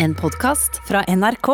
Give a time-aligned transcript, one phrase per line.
[0.00, 1.48] En podkast fra NRK.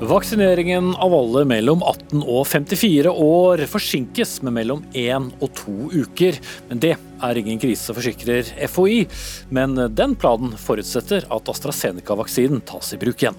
[0.00, 6.42] Vaksineringen av alle mellom 18 og 54 år forsinkes med mellom én og to uker.
[6.66, 9.04] Men det er ingen krise, forsikrer FHI.
[9.54, 13.38] Men den planen forutsetter at AstraZeneca-vaksinen tas i bruk igjen.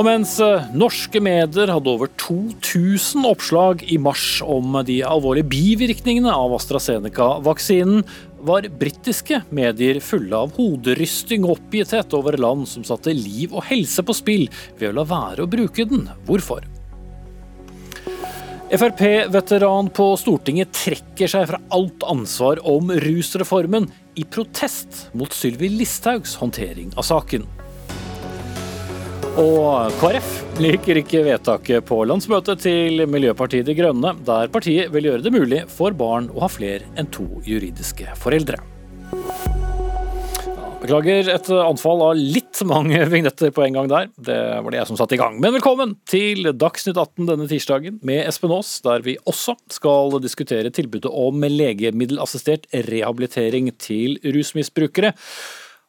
[0.00, 6.32] Og mens eh, norske medier hadde over 2000 oppslag i mars om de alvorlige bivirkningene
[6.32, 8.06] av AstraZeneca-vaksinen,
[8.40, 14.00] var britiske medier fulle av hoderysting og oppgitthet over land som satte liv og helse
[14.00, 14.46] på spill
[14.80, 16.08] ved å la være å bruke den.
[16.24, 16.64] Hvorfor?
[18.72, 26.38] Frp-veteran på Stortinget trekker seg fra alt ansvar om rusreformen i protest mot Sylvi Listhaugs
[26.40, 27.44] håndtering av saken.
[29.38, 35.22] Og KrF liker ikke vedtaket på landsmøtet til Miljøpartiet De Grønne, der partiet vil gjøre
[35.22, 38.58] det mulig for barn å ha flere enn to juridiske foreldre.
[40.80, 44.10] Beklager et anfall av litt mange vignetter på en gang der.
[44.16, 45.38] Det var det jeg som satte i gang.
[45.38, 50.74] Men velkommen til Dagsnytt 18 denne tirsdagen med Espen Aas, der vi også skal diskutere
[50.74, 55.14] tilbudet om legemiddelassistert rehabilitering til rusmisbrukere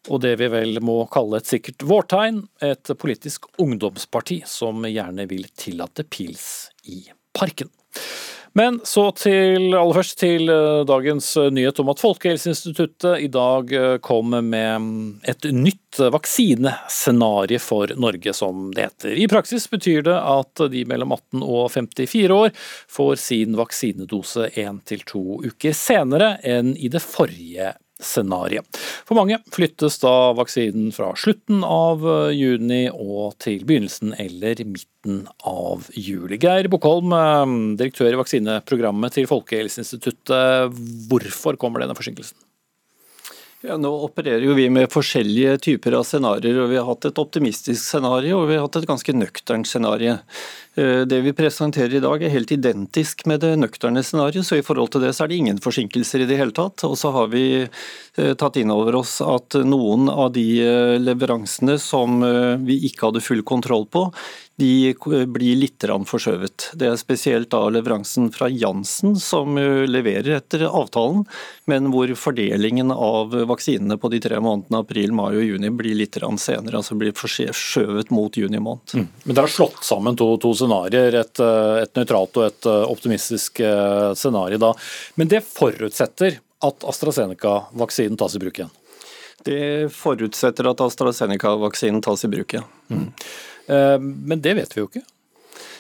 [0.10, 5.46] og det vi vel må kalle et sikkert vårtegn, et politisk ungdomsparti som gjerne vil
[5.60, 7.04] tillate pils i
[7.38, 7.70] parken.
[8.54, 13.94] Men så til, aller først til eh, dagens nyhet om at Folkehelseinstituttet i dag eh,
[14.04, 19.16] kom med et nytt vaksinescenario for Norge, som det heter.
[19.24, 22.52] I praksis betyr det at de mellom 18 og 54 år
[22.92, 28.66] får sin vaksinedose én til to uker senere enn i det forrige scenario.
[29.08, 35.26] For mange flyttes da vaksinen fra slutten av eh, juni og til begynnelsen eller midten
[35.48, 36.40] av juli.
[36.42, 40.80] Geir Bokholm, eh, direktør i vaksineprogrammet til Folkehelseinstituttet.
[41.12, 42.40] Hvorfor kommer denne forsinkelsen?
[43.62, 46.64] Ja, nå opererer jo vi med forskjellige typer av scenarioer.
[46.72, 50.16] Vi har hatt et optimistisk scenario og vi har hatt et ganske nøkternt scenario.
[50.76, 54.64] Eh, det vi presenterer i dag er helt identisk med det nøkterne scenarioet, så i
[54.64, 56.86] forhold til det så er det ingen forsinkelser i det hele tatt.
[56.88, 61.76] Og så har vi eh, tatt inn over oss at noen av de eh, leveransene
[61.82, 62.22] som
[62.64, 64.08] vi ikke hadde full kontroll på,
[64.62, 64.94] de
[65.32, 66.68] blir litt forskjøvet.
[66.78, 71.24] Det er spesielt da leveransen fra Jansen som leverer etter avtalen,
[71.66, 76.20] men hvor fordelingen av vaksinene på de tre månedene april, mai og juni blir litt
[76.38, 76.78] senere.
[76.78, 78.94] altså blir forskjøvet mot juni måned.
[78.94, 79.08] Mm.
[79.24, 81.44] Men det har slått sammen to, to scenarioer, et,
[81.82, 84.72] et nøytralt og et optimistisk eh, scenario da.
[85.20, 88.74] Men det forutsetter at AstraZeneca-vaksinen tas i bruk igjen?
[89.46, 92.68] Det forutsetter at AstraZeneca-vaksinen tas i bruk igjen.
[92.94, 93.08] Mm.
[93.68, 95.04] Eh, men det vet vi jo ikke.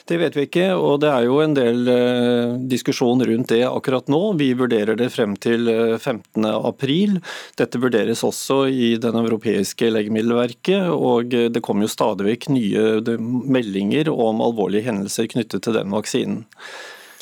[0.10, 4.08] Det vet vi ikke, og det er jo en del eh, diskusjon rundt det akkurat
[4.12, 4.22] nå.
[4.40, 6.46] Vi vurderer det frem til 15.
[6.46, 7.20] Eh, april.
[7.60, 12.84] Dette vurderes også i Den europeiske legemiddelverket, og det kommer jo stadig vekk nye
[13.22, 16.46] meldinger om alvorlige hendelser knyttet til den vaksinen.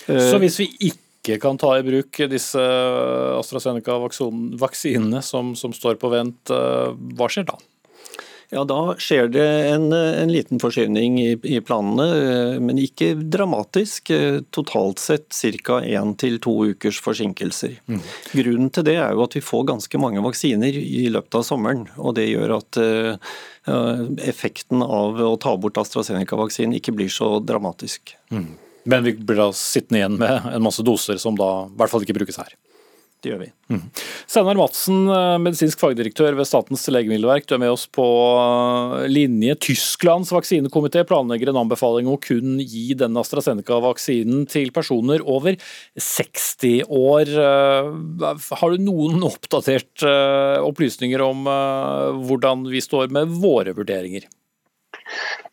[0.09, 2.61] Så hvis vi ikke kan ta i bruk disse
[3.37, 7.59] AstraZeneca-vaksinene som, som står på vent, hva skjer da?
[8.49, 14.09] Ja, Da skjer det en, en liten forskyvning i, i, planene, eh, men ikke dramatisk.
[14.09, 15.77] Eh, totalt sett ca.
[15.85, 17.77] én til to ukers forsinkelser.
[17.85, 18.01] Mm.
[18.33, 21.85] Grunnen til det er jo at vi får ganske mange vaksiner i løpet av sommeren.
[21.97, 23.35] og Det gjør at uh,
[24.25, 28.15] effekten av å ta bort AstraZeneca-vaksinen ikke blir så dramatisk.
[28.33, 28.49] Mm.
[28.89, 32.05] Men vi blir da sittende igjen med en masse doser som da i hvert fall
[32.05, 32.57] ikke brukes her?
[33.19, 33.47] Det gjør vi.
[33.73, 33.81] Mm.
[34.31, 37.43] Steinar Madsen, eh, medisinsk fagdirektør ved Statens legemiddelverk.
[37.49, 38.05] Du er med oss på
[38.39, 39.57] eh, linje.
[39.67, 45.59] Tysklands vaksinekomité planlegger en anbefaling om å kun gi denne AstraZeneca-vaksinen til personer over
[45.99, 47.35] 60 år.
[47.43, 50.15] Eh, har du noen oppdaterte
[50.63, 51.43] opplysninger om
[52.23, 54.29] hvordan vi står med våre vurderinger?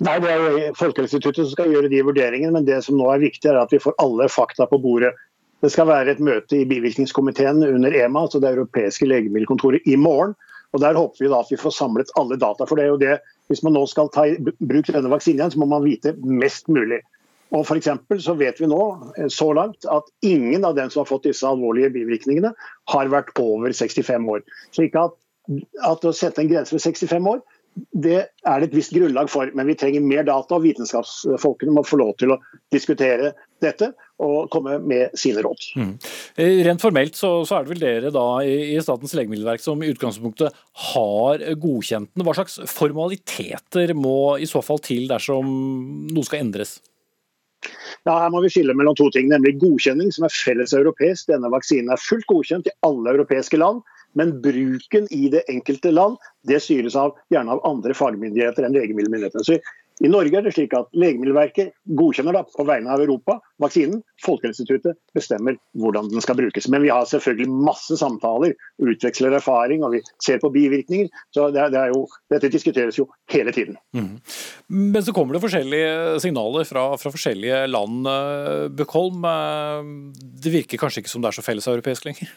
[0.04, 3.25] Nei, Det er jo Folkehelseinstituttet som skal gjøre de vurderingene, men det som nå er
[3.25, 5.16] viktig er at vi får alle fakta på bordet.
[5.65, 10.35] Det skal være et møte i bivirkningskomiteen under EMA, altså det europeiske legemiddelkontoret, i morgen.
[10.73, 12.65] og Der håper vi da at vi får samlet alle data.
[12.65, 13.19] for det er jo det,
[13.49, 16.99] Hvis man nå skal ta i bruk denne vaksinen, så må man vite mest mulig.
[17.53, 17.79] Og for
[18.19, 21.47] så vet vi nå eh, så langt at ingen av dem som har fått disse
[21.47, 22.53] alvorlige bivirkningene,
[22.89, 24.43] har vært over 65 år.
[24.75, 25.15] Slik at,
[25.87, 27.41] at å sette en grense ved 65 år
[27.93, 30.57] det er det et visst grunnlag for, men vi trenger mer data.
[30.57, 32.39] og Vitenskapsfolkene må få lov til å
[32.73, 33.91] diskutere dette
[34.23, 35.69] og komme med sine råd.
[35.77, 35.93] Mm.
[36.41, 39.83] Eh, rent formelt så, så, er det vel dere da i, i Statens legemiddelverk som
[39.85, 40.57] i utgangspunktet
[40.93, 42.27] har godkjent den.
[42.27, 45.49] Hva slags formaliteter må i så fall til dersom
[46.13, 46.79] noe skal endres?
[48.07, 51.27] Ja, Her må vi skille mellom to ting, nemlig godkjenning, som er felles europeisk.
[51.33, 53.83] Denne vaksinen er fullt godkjent i alle europeiske land.
[54.17, 56.17] Men bruken i det enkelte land
[56.49, 59.45] det styres av, gjerne av andre fagmyndigheter enn legemiddelmyndighetene.
[59.45, 59.59] Så
[60.04, 64.03] i Norge er det slik at Legemiddelverket godkjenner da på vegne av Europa vaksinen.
[64.25, 66.69] Folkehelseinstituttet bestemmer hvordan den skal brukes.
[66.72, 71.09] Men vi har selvfølgelig masse samtaler, utveksler erfaring og vi ser på bivirkninger.
[71.33, 73.78] Så det er, det er jo, Dette diskuteres jo hele tiden.
[73.97, 74.19] Mm.
[74.69, 78.10] Men så kommer det forskjellige signaler fra, fra forskjellige land.
[78.13, 79.89] Eh, Bøkholm, eh,
[80.45, 82.28] det virker kanskje ikke som det er så felles europeisk lenger?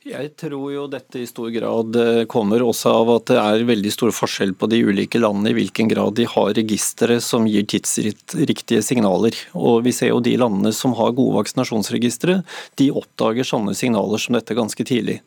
[0.00, 3.90] Jeg tror jo dette i stor grad eh, kommer også av at det er veldig
[3.92, 8.80] stor forskjell på de ulike landene i hvilken grad de har registre som gir tidsriktige
[8.80, 9.36] signaler.
[9.52, 12.38] Og Vi ser jo de landene som har gode vaksinasjonsregistre,
[12.80, 15.18] de oppdager sånne signaler som dette ganske tidlig.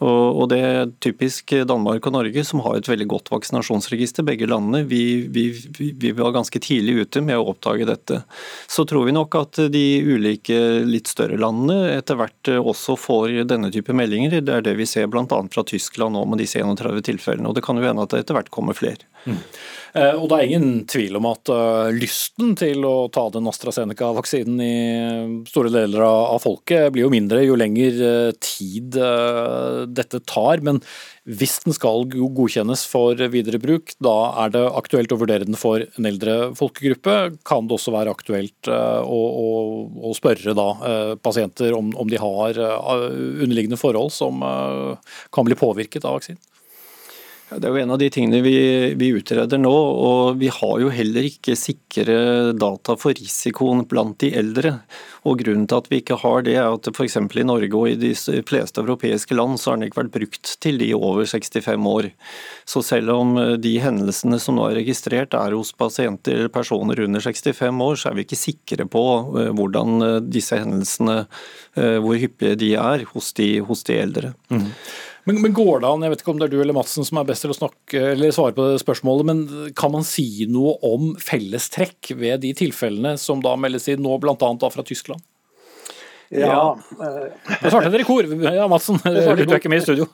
[0.00, 4.24] Og, Det er typisk Danmark og Norge som har et veldig godt vaksinasjonsregister.
[4.26, 4.82] Begge landene.
[4.88, 5.44] Vi, vi,
[5.76, 8.22] vi, var ganske tidlig ute med å oppdage dette.
[8.70, 10.56] Så tror vi nok at de ulike
[10.88, 14.40] litt større landene etter hvert også får denne type meldinger.
[14.40, 15.26] Det er det vi ser bl.a.
[15.28, 17.50] fra Tyskland nå med disse 31 tilfellene.
[17.50, 19.04] Og det kan jo hende at det etter hvert kommer flere.
[19.28, 19.42] Mm.
[19.94, 24.60] Eh, og det er ingen tvil om at uh, lysten til å ta den AstraZeneca-vaksinen
[24.62, 24.74] i
[25.50, 27.98] store deler av folket blir jo mindre jo lenger
[28.42, 28.98] tid
[29.90, 30.62] dette tar.
[30.66, 30.80] Men
[31.26, 34.14] hvis den skal godkjennes for videre bruk, da
[34.44, 37.16] er det aktuelt å vurdere den for en eldre folkegruppe.
[37.46, 39.48] Kan det også være aktuelt å, å,
[40.10, 40.68] å spørre da,
[41.22, 44.42] pasienter om, om, de har underliggende forhold som
[45.34, 46.42] kan bli påvirket av vaksinen?
[47.50, 48.54] Det er jo en av de tingene vi,
[48.94, 49.72] vi, utreder nå.
[49.74, 54.76] og Vi har jo heller ikke sikre data for risikoen blant de eldre.
[55.26, 57.18] og Grunnen til at vi ikke har det, er at f.eks.
[57.18, 58.12] i Norge og i de
[58.46, 62.10] fleste europeiske land så har den ikke vært brukt til de over 65 år.
[62.70, 67.26] Så selv om de hendelsene som nå er registrert er hos pasienter eller personer under
[67.26, 69.04] 65 år, så er vi ikke sikre på
[69.42, 71.24] eh, hvordan eh, disse hendelsene,
[71.74, 74.34] eh, hvor hyppige de er hos de, hos de eldre.
[74.54, 74.68] Mm.
[75.30, 77.20] Men, men, går det an, jeg vet ikke om det er du eller Madsen som
[77.20, 80.74] er best til å snakke, eller svare på det spørsmålet, men kan man si noe
[80.86, 84.34] om fellestrekk ved de tilfellene som da meldes inn nå, bl.a.
[84.74, 85.22] fra Tyskland?
[86.30, 86.46] Ja.
[86.46, 87.20] ja.
[87.60, 88.26] Da svarte dere i kor.
[88.44, 90.06] Ja, Madsen, du er ikke med i studio.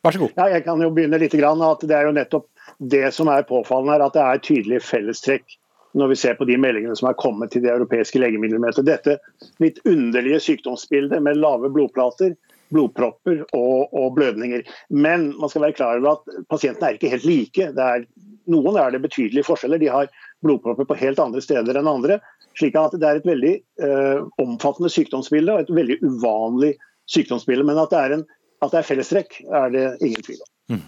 [0.00, 0.36] Vær så god.
[0.36, 1.34] Ja, jeg kan jo begynne litt.
[1.36, 2.46] Grann, at Det er jo nettopp
[2.78, 5.58] det som er påfallende her, at det er tydelige fellestrekk
[5.98, 8.86] når vi ser på de meldingene som er kommet til det europeiske legemiddelmøtet.
[8.86, 9.16] Dette
[9.62, 12.36] litt underlige sykdomsbildet med lave blodplater,
[12.74, 14.66] blodpropper og, og, blødninger.
[14.90, 17.70] Men man skal være klar over at pasientene er ikke helt like.
[17.70, 18.04] Er,
[18.50, 19.82] noen er det betydelige forskjeller.
[19.82, 20.10] De har
[20.44, 22.20] blodpropper på helt andre steder enn andre.
[22.58, 23.54] slik at det er et veldig
[23.86, 26.74] eh, omfattende sykdomsbilde og et veldig uvanlig
[27.10, 27.66] sykdomsbilde.
[27.66, 28.26] Men at det er, en,
[28.60, 30.76] at det er fellestrekk, er det ingen tvil om.
[30.76, 30.84] Mm.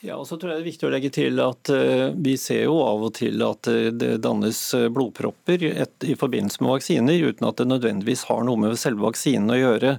[0.00, 2.68] Ja, og så tror jeg Det er viktig å legge til at uh, vi ser
[2.68, 7.48] jo av og til at uh, det dannes eh, blodpropper i forbindelse med vaksiner, uten
[7.48, 9.98] at det nødvendigvis har noe med selve vaksinen å gjøre.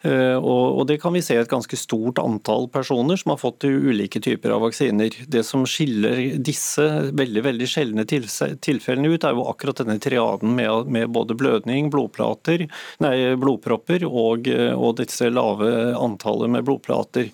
[0.00, 4.54] Og, Det kan vi se et ganske stort antall personer som har fått ulike typer
[4.54, 5.12] av vaksiner.
[5.28, 11.12] Det som skiller disse veldig veldig sjeldne tilfellene ut, er jo akkurat denne triaden med
[11.12, 12.64] både blødning, blodplater,
[13.04, 15.68] nei, blodpropper og, og disse lave
[16.00, 17.28] antallet med blodplater.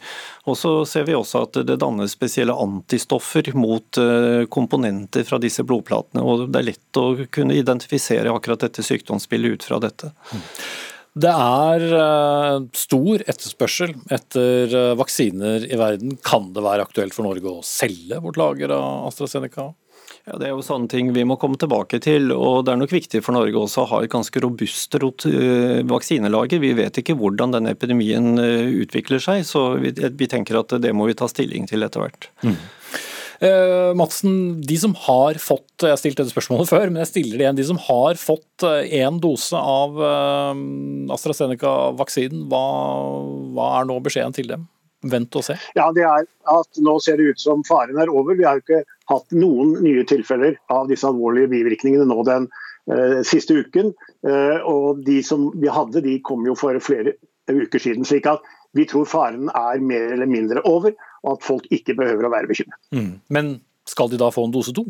[0.51, 5.65] Og så ser vi også at det dannes spesielle antistoffer mot eh, komponenter fra disse
[5.67, 6.23] blodplatene.
[6.23, 10.13] og Det er lett å kunne identifisere akkurat dette sykdomsbildet ut fra dette.
[11.17, 16.19] Det er eh, stor etterspørsel etter eh, vaksiner i verden.
[16.21, 19.71] Kan det være aktuelt for Norge å selge vårt lager av AstraZeneca?
[20.27, 22.33] Ja, Det er jo sånne ting vi må komme tilbake til.
[22.35, 26.59] og Det er nok viktig for Norge også å ha et ganske robust eh, vaksinelager.
[26.63, 30.93] Vi vet ikke hvordan denne epidemien eh, utvikler seg, så vi, vi tenker at det
[30.93, 32.27] må vi ta stilling til etter hvert.
[32.43, 32.59] Mm.
[33.47, 37.37] Eh, Madsen, de som har fått jeg har stilt dette spørsmålet før, men jeg stiller
[37.37, 37.61] det igjen.
[37.61, 40.01] De som har fått én eh, dose av
[41.15, 42.65] AstraZeneca-vaksinen, hva,
[43.55, 44.67] hva er nå beskjeden til dem?
[45.07, 45.55] Vent og se?
[45.79, 48.35] Ja, det er at Nå ser det ut som faren er over.
[48.35, 52.49] Vi har jo ikke hatt noen nye tilfeller av disse alvorlige bivirkningene nå den
[52.91, 53.93] eh, siste uken.
[54.27, 58.05] Eh, og De som vi hadde, de kom jo for flere uker siden.
[58.05, 58.45] slik at
[58.77, 60.95] vi tror faren er mer eller mindre over,
[61.25, 62.79] og at folk ikke behøver å være bekymret.
[62.93, 63.13] Mm.
[63.33, 63.59] Men
[63.89, 64.85] skal de da få en dose to?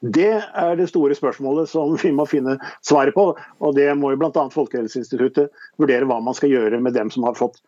[0.00, 3.32] Det er det store spørsmålet som vi må finne svaret på.
[3.34, 4.46] og Det må jo bl.a.
[4.54, 7.60] Folkehelseinstituttet vurdere hva man skal gjøre med dem som har fått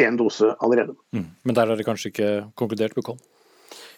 [0.00, 0.94] én dose allerede.
[1.16, 1.28] Mm.
[1.44, 3.20] Men der er det kanskje ikke konkludert, Bukkholm?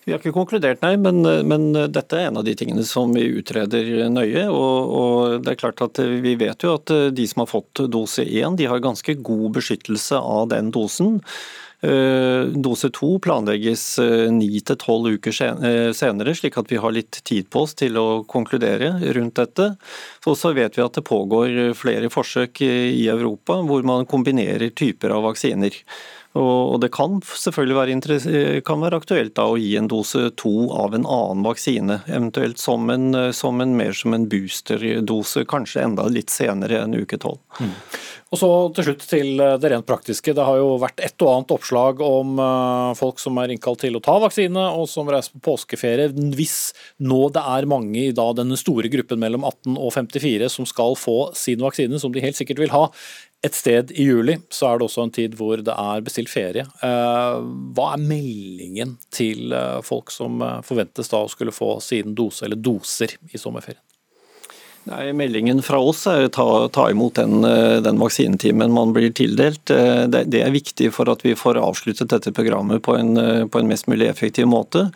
[0.05, 3.25] Vi har ikke konkludert, nei, men, men, dette er en av de tingene som vi
[3.41, 4.47] utreder nøye.
[4.53, 8.25] Og, og, det er klart at Vi vet jo at de som har fått dose
[8.25, 11.23] én, de har ganske god beskyttelse av den dosen.
[12.65, 13.83] Dose to planlegges
[14.33, 18.25] ni til tolv uker senere, slik at vi har litt tid på oss til å
[18.29, 19.71] konkludere rundt dette.
[20.25, 25.13] Og så vet vi at det pågår flere forsøk i Europa hvor man kombinerer typer
[25.17, 25.77] av vaksiner.
[26.35, 31.07] Og det kan selvfølgelig være, kan være aktuelt å gi en dose to av en
[31.07, 36.83] annen vaksine, eventuelt som en, som en mer som en boosterdose, kanskje enda litt senere
[36.83, 37.39] enn uke tolv.
[37.61, 37.77] Mm.
[38.35, 40.33] Og så til slutt til det rent praktiske.
[40.35, 43.95] Det har jo vært et og annet oppslag om eh, folk som er innkalt til
[43.95, 46.09] å ta vaksine, og som reiser på påskeferie.
[46.35, 50.67] Hvis nå det er mange i da denne store gruppen mellom 18 og 54 som
[50.67, 52.89] skal få sin vaksine, som de helt sikkert vil ha,
[53.45, 56.65] et sted i juli så er det også en tid hvor det er bestilt ferie.
[56.65, 57.41] Eh,
[57.77, 62.47] hva er meldingen til eh, folk som eh, forventes da å skulle få sin dose,
[62.47, 63.83] eller doser, i sommerferien?
[64.85, 69.15] Nei, Meldingen fra oss er å ta, ta imot den, eh, den, vaksinetimen man blir
[69.17, 69.71] tildelt.
[69.73, 73.47] Eh, det, det, er viktig for at vi får avsluttet dette programmet på en, eh,
[73.49, 74.91] på en, mest mulig effektiv måte.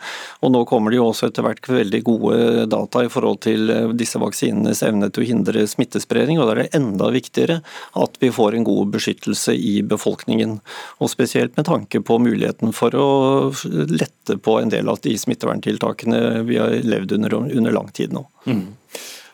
[0.45, 4.21] Og Nå kommer det jo også etter hvert veldig gode data i forhold til disse
[4.21, 6.37] vaksinenes evne til å hindre smittespredning.
[6.37, 7.63] og Da er det enda viktigere
[7.97, 10.59] at vi får en god beskyttelse i befolkningen.
[11.01, 13.09] Og Spesielt med tanke på muligheten for å
[13.65, 18.27] lette på en del av de smitteverntiltakene vi har levd under, under lang tid nå.
[18.45, 18.67] Mm.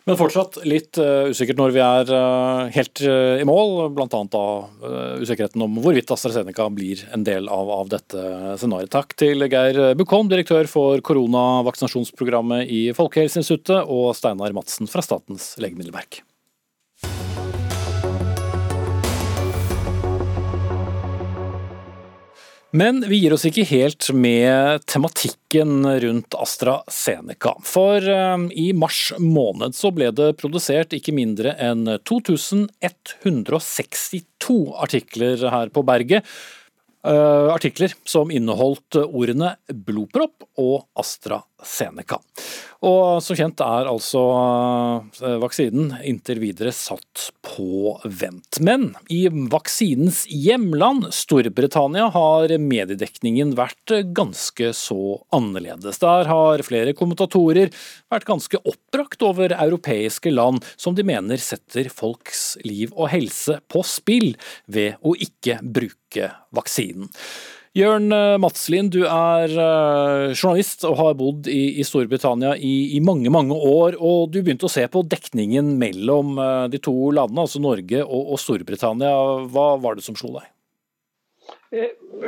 [0.06, 4.20] Men fortsatt litt uh, usikkert når vi er uh, helt uh, i mål, bl.a.
[4.30, 4.44] da
[5.24, 8.22] usikkerheten om hvorvidt AstraZeneca blir en del av, av dette
[8.62, 8.94] scenarioet.
[8.94, 16.22] Takk til Geir Bukholm, direktør for koronavaksinasjonsprogrammet i Folkehelseinstituttet, og Steinar Madsen fra Statens legemiddelverk.
[22.76, 27.54] Men vi gir oss ikke helt med tematikken rundt AstraZeneca.
[27.64, 35.70] For eh, i mars måned så ble det produsert ikke mindre enn 2162 artikler her
[35.72, 36.28] på berget
[37.06, 41.52] Eh, artikler som inneholdt ordene blodpropp og AstraZeneca.
[42.86, 44.22] Og som kjent er altså
[45.24, 48.60] eh, vaksinen inntil videre satt på vent.
[48.66, 55.00] Men i vaksinens hjemland, Storbritannia, har mediedekningen vært ganske så
[55.36, 56.02] annerledes.
[56.04, 57.72] Der har flere kommentatorer
[58.14, 63.82] vært ganske oppbrakt over europeiske land som de mener setter folks liv og helse på
[63.88, 64.34] spill
[64.68, 67.10] ved å ikke bruke vaksinen.
[67.76, 68.08] Jørn
[68.40, 73.58] Madslien, du er eh, journalist og har bodd i, i Storbritannia i, i, mange mange
[73.58, 73.98] år.
[74.00, 78.32] og Du begynte å se på dekningen mellom eh, de to landene, altså Norge og,
[78.32, 79.12] og Storbritannia.
[79.52, 80.48] Hva var det som slo deg?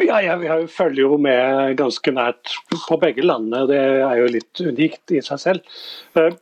[0.04, 2.52] Ja, jeg, følger jo med ganske nært
[2.90, 3.64] på begge landene.
[3.72, 6.38] Det er jo litt unikt i seg selv.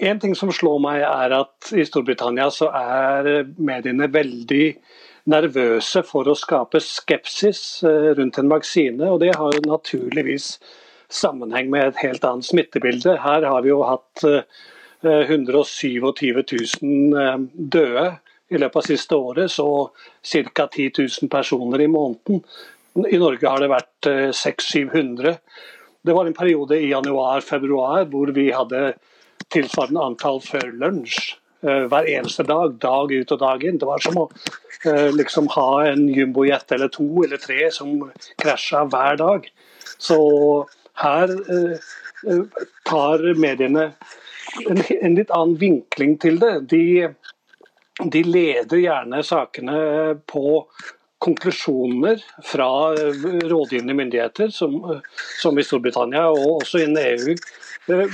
[0.00, 4.66] En ting som slår meg, er at i Storbritannia så er mediene veldig
[5.30, 9.10] nervøse for å skape skepsis eh, rundt en vaksine.
[9.10, 10.56] og Det har naturligvis
[11.12, 13.18] sammenheng med et helt annet smittebilde.
[13.22, 14.24] Her har vi jo hatt
[15.04, 17.36] 127 eh, 000 eh,
[17.76, 18.06] døde
[18.52, 19.66] i løpet av siste året, så
[20.52, 20.66] ca.
[20.66, 22.42] 10 000 personer i måneden.
[23.08, 25.38] I Norge har det vært 600-700.
[26.04, 28.90] Det var en periode i januar-februar hvor vi hadde
[29.54, 31.32] tilsvarende antall før lunsj.
[31.62, 33.76] Eh, hver eneste dag, dag ut og dag inn.
[33.78, 34.24] Det var som å
[34.88, 38.00] eh, liksom ha en jumbojet eller to eller tre som
[38.42, 39.46] krasja hver dag.
[39.94, 40.18] Så
[40.98, 43.92] her eh, tar mediene
[44.66, 44.82] en,
[45.14, 46.56] litt annen vinkling til det.
[46.74, 46.82] De,
[48.10, 49.78] de leder gjerne sakene
[50.26, 50.66] på
[51.22, 54.80] konklusjoner fra rådgivende myndigheter, som,
[55.38, 57.36] som i Storbritannia og også innen EU,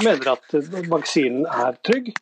[0.04, 0.58] mener at
[0.92, 2.12] vaksinen er trygg.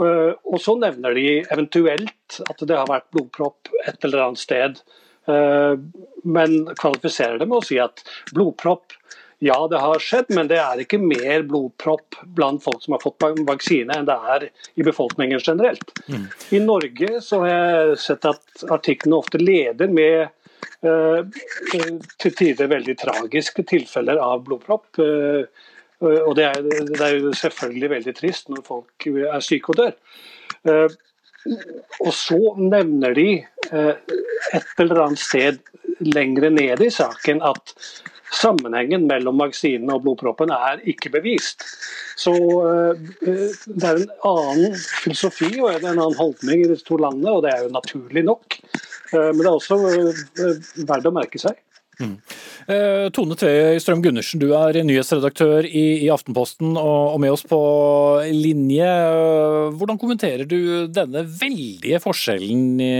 [0.00, 4.80] Eh, og så nevner de eventuelt at det har vært blodpropp et eller annet sted.
[5.28, 5.74] Eh,
[6.24, 8.96] men kvalifiserer det med å si at blodpropp
[9.40, 13.24] ja, det har skjedd, men det er ikke mer blodpropp blant folk som har fått
[13.48, 14.44] vaksine, enn det er
[14.76, 15.94] i befolkningen generelt.
[16.12, 16.26] Mm.
[16.52, 20.28] I Norge så har jeg sett at artiklene ofte leder med
[20.84, 21.24] uh,
[22.20, 25.00] til tider veldig tragiske tilfeller av blodpropp.
[26.00, 29.96] Og det er, det er, jo selvfølgelig veldig trist når folk er syke og dør.
[30.68, 30.94] Eh,
[32.04, 33.28] og så nevner de
[33.72, 34.14] eh,
[34.56, 35.60] et eller annet sted
[36.00, 37.74] lengre ned i saken at
[38.30, 41.64] sammenhengen mellom vaksinen og blodproppen er ikke bevist.
[42.20, 43.08] Så eh,
[43.66, 47.54] det er en annen filosofi og en annen holdning i disse to landene, og det
[47.54, 48.60] er jo naturlig nok.
[49.10, 49.74] Men det er også
[50.86, 51.56] verdt å merke seg.
[52.00, 52.16] Mm.
[52.70, 57.44] Eh, Tone Tve Strøm Gundersen, du er nyhetsredaktør i, i Aftenposten og, og, med oss
[57.48, 57.60] på
[58.32, 58.90] linje.
[59.76, 62.92] Hvordan kommenterer du denne veldige forskjellen i,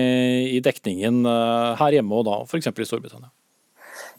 [0.58, 2.70] i dekningen eh, her hjemme og da f.eks.
[2.70, 3.32] i Storbritannia?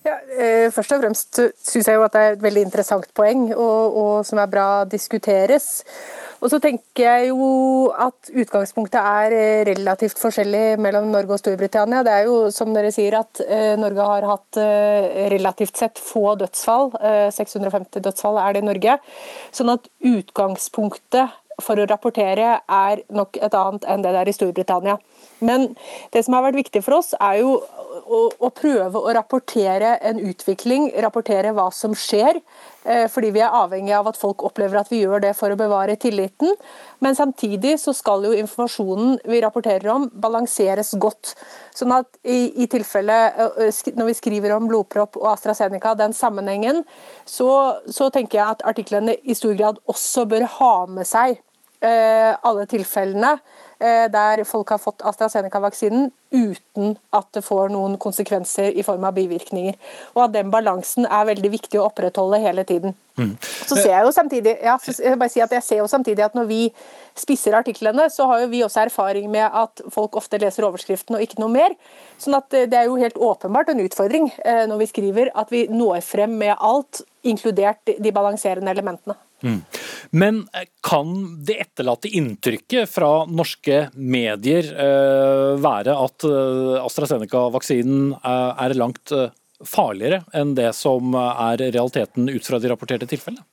[0.02, 3.52] Ja, eh, først og fremst syns jeg jo at det er et veldig interessant poeng,
[3.54, 5.84] og, og som er bra diskuteres.
[6.42, 12.02] Og så tenker jeg jo at utgangspunktet er eh, relativt forskjellig mellom Norge og Storbritannia.
[12.08, 14.62] Det er jo som dere sier at eh, Norge har hatt
[15.36, 16.96] relativt sett få dødsfall.
[17.38, 18.98] 650 dødsfall er det i Norge.
[19.54, 24.36] Sånn at utgangspunktet for å rapportere er nok et annet enn det det er i
[24.36, 24.98] Storbritannia.
[25.46, 25.72] Men
[26.14, 27.54] det som har vært viktig for oss, er jo
[28.02, 32.40] å, å, prøve å rapportere en utvikling, rapportere hva som skjer.
[32.84, 35.60] Eh, fordi vi er avhengig av at folk opplever at vi gjør det for å
[35.60, 36.56] bevare tilliten.
[37.04, 41.36] Men samtidig så skal jo informasjonen vi rapporterer om balanseres godt.
[41.78, 43.20] Sånn at i, i tilfelle
[43.96, 46.84] når vi skriver om blodpropp og AstraZeneca, den sammenhengen,
[47.26, 47.52] så,
[47.88, 51.38] så tenker jeg at artiklene i stor grad også bør ha med seg
[51.86, 53.38] eh, alle tilfellene
[53.82, 59.16] Eh, der folk har fått AstraZeneca-vaksinen uten at det får noen konsekvenser i form av
[59.18, 59.78] bivirkninger.
[60.16, 62.96] Og at den balansen er veldig viktig å opprettholde hele tiden.
[63.20, 63.36] Mm.
[63.42, 66.38] Så ser jeg jo samtidig ja, jeg bare si at jeg ser jo samtidig at
[66.38, 66.62] når vi
[67.18, 71.26] spisser artiklene, så har jo vi også erfaring med at folk ofte leser overskriften og
[71.26, 71.76] ikke noe mer.
[72.22, 75.52] Sånn at eh, det er jo helt åpenbart en utfordring eh, når vi skriver at
[75.54, 79.18] vi når frem med alt, inkludert de balanserende elementene.
[79.42, 79.60] Mm.
[80.18, 81.12] Men eh, kan
[81.46, 84.72] det etterlatte inntrykket fra norske medier
[85.62, 89.14] være at eh, AstraZeneca-vaksinen er langt
[89.62, 93.46] farligere enn det som er realiteten ut fra de rapporterte tilfellene?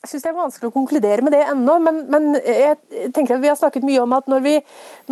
[0.00, 3.42] Jeg syns det er vanskelig å konkludere med det ennå, men, men, jeg tenker at
[3.42, 4.52] vi har snakket mye om at når vi,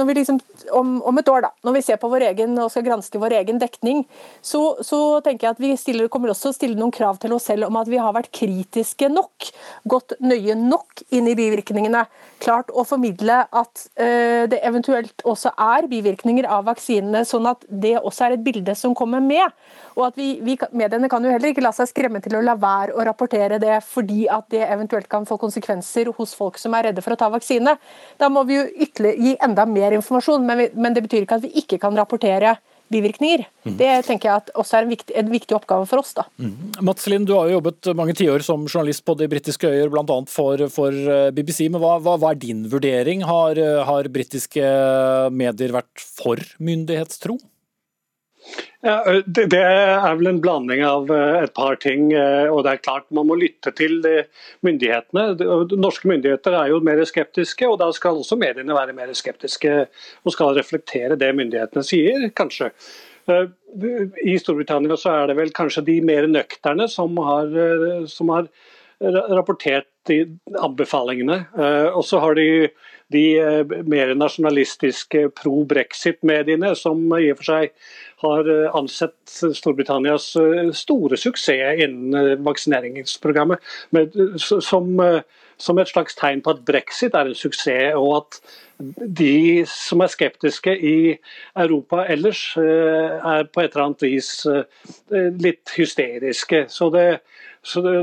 [0.01, 0.39] når vi liksom,
[0.79, 3.35] om, om, et år, da, når vi ser på vår egen og skal granske vår
[3.43, 4.01] egen dekning,
[4.41, 7.51] så, så tenker jeg at vi stiller, kommer også å stille noen krav til oss
[7.51, 9.51] selv om at vi har vært kritiske nok,
[9.93, 12.07] gått nøye nok inn i bivirkningene.
[12.41, 17.99] Klart å formidle at uh, det eventuelt også er bivirkninger av vaksinene, sånn at det
[17.99, 19.53] også er et bilde som kommer med.
[19.99, 22.57] Og at vi, vi, Mediene kan jo heller ikke la seg skremme til å la
[22.57, 24.78] være å rapportere det fordi at det eventuelt
[25.09, 27.77] kan få konsekvenser hos folk som er redde for å ta vaksine.
[28.19, 31.47] Da må vi jo gi enda mer informasjon, men, vi, men det betyr ikke at
[31.47, 33.45] vi ikke kan rapportere bivirkninger.
[33.67, 33.75] Mm.
[33.77, 36.15] Det tenker jeg at også er en viktig, en viktig oppgave for oss.
[36.17, 36.25] da.
[36.41, 36.55] Mm.
[36.89, 40.19] Mats Lind, du har jo jobbet mange tiår som journalist på de britiske øyer, bl.a.
[40.33, 41.67] For, for eh, BBC.
[41.69, 43.27] men hva, hva, hva, er din vurdering?
[43.29, 44.73] Har, har britiske
[45.35, 47.37] medier vært for myndighetstro?
[48.85, 52.13] Ja, det, er vel en blanding av et par ting.
[52.15, 53.99] og det er klart Man må lytte til
[54.63, 55.35] myndighetene.
[55.75, 59.75] Norske myndigheter er jo mer skeptiske, og da skal også mediene være mer skeptiske
[60.23, 62.71] og skal reflektere det myndighetene sier, kanskje.
[63.29, 67.51] I Storbritannia så er det vel kanskje de mer nøkterne som har,
[68.09, 68.47] som har
[69.01, 70.23] rapportert de
[70.59, 71.43] anbefalingene.
[71.95, 72.49] Og så har de
[73.13, 73.23] de
[73.89, 77.73] mer nasjonalistiske pro-brexit-mediene, som i og for seg
[78.25, 84.91] har eh, ansett Storbritannias eh, store suksess innen eh, vaksineringsprogrammet som,
[85.57, 88.41] som et slags tegn på at brexit er en suksess, og at
[89.19, 90.99] de som er skeptiske i
[91.59, 94.29] Europa ellers, er på et eller annet vis
[95.43, 96.61] litt hysteriske.
[96.71, 97.09] Så det,
[97.63, 97.95] så det,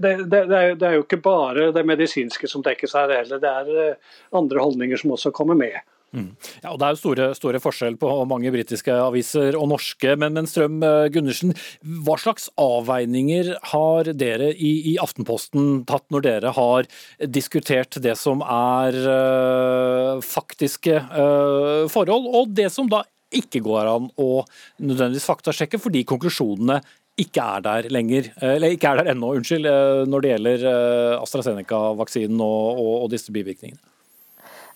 [0.00, 3.96] det, det, det, er jo ikke bare det medisinske som dekkes her heller, det er
[4.36, 5.80] andre holdninger som også kommer med.
[6.10, 6.32] Mm.
[6.64, 10.16] Ja, og Det er jo store, store forskjell på mange britiske aviser og norske.
[10.18, 11.54] Men, men Strøm eh, Gundersen,
[12.02, 16.90] hva slags avveininger har dere i, i, Aftenposten tatt når dere har
[17.30, 24.08] diskutert det som er øh, faktiske øh, forhold, og det som da ikke går an
[24.18, 24.42] å
[24.82, 26.80] nødvendigvis faktasjekke fordi konklusjonene
[27.22, 29.68] ikke er der lenger, eller ikke er der ennå, unnskyld,
[30.10, 30.66] når det gjelder
[31.20, 33.80] AstraZeneca-vaksinen og, og, og disse bivirkningene?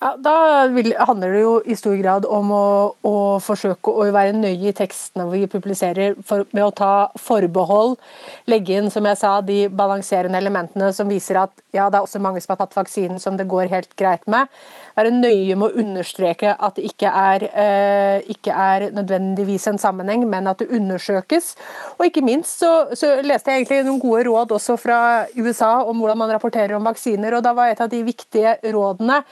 [0.01, 2.65] Ja, Da vil, handler det jo i stor grad om å,
[3.07, 7.95] å, forsøke å være nøye i tekstene vi publiserer, for, med å ta forbehold.
[8.51, 12.21] Legge inn som jeg sa, de balanserende elementene som viser at ja, det er også
[12.23, 14.51] mange som har tatt vaksinen som det går helt greit med.
[14.95, 20.23] Være nøye med å understreke at det ikke er, eh, ikke er nødvendigvis en sammenheng,
[20.29, 21.55] men at det undersøkes.
[21.97, 24.99] Og ikke minst så, så leste jeg egentlig noen gode råd også fra
[25.35, 29.23] USA om hvordan man rapporterer om vaksiner, og da var et av de viktige rådene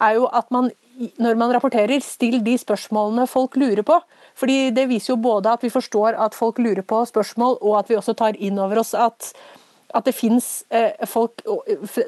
[0.00, 0.70] er jo at man
[1.20, 3.96] når man rapporterer, still de spørsmålene folk lurer på.
[4.36, 7.88] Fordi Det viser jo både at vi forstår at folk lurer på spørsmål, og at
[7.88, 9.32] vi også tar inn over oss at,
[9.94, 11.42] at det finnes eh, folk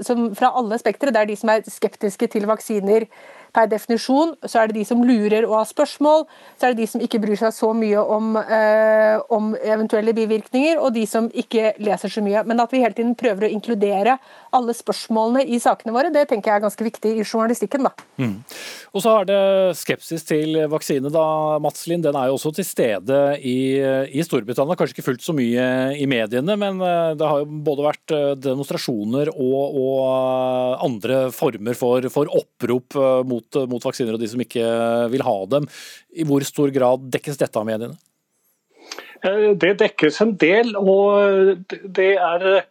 [0.04, 1.12] som, fra alle spektre.
[1.12, 3.06] Det er de som er skeptiske til vaksiner
[3.52, 4.34] per definisjon.
[4.48, 6.24] Så er det de som lurer og har spørsmål.
[6.58, 10.80] Så er det de som ikke bryr seg så mye om, eh, om eventuelle bivirkninger,
[10.80, 12.44] og de som ikke leser så mye.
[12.46, 14.18] Men at vi hele tiden prøver å inkludere
[14.56, 16.12] alle spørsmålene i sakene våre.
[16.14, 17.88] Det tenker jeg er ganske viktig i journalistikken.
[17.88, 17.92] da.
[18.20, 18.34] Mm.
[18.92, 19.40] Og så er det
[19.80, 21.24] skepsis til vaksine, da,
[21.62, 22.04] Mats Lind.
[22.06, 23.56] Den er jo også til stede i,
[24.12, 24.76] i Storbritannia.
[24.78, 28.28] Kanskje ikke fullt så mye i mediene, men eh, det har jo både vært eh,
[28.42, 32.96] demonstrasjoner og, og andre former for, for opprop
[33.28, 34.64] mot, mot vaksiner og de som ikke
[35.12, 35.68] vil ha dem.
[36.12, 37.98] I hvor stor grad dekkes dette av mediene?
[39.22, 42.68] Eh, det dekkes en del, og det er eh,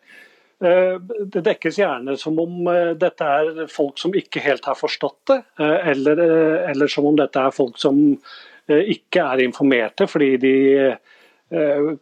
[0.61, 5.39] det dekkes gjerne som om eh, dette er folk som ikke helt har forstått det,
[5.61, 6.21] eller,
[6.69, 7.97] eller som om dette er folk som
[8.71, 10.53] ikke er informerte fordi de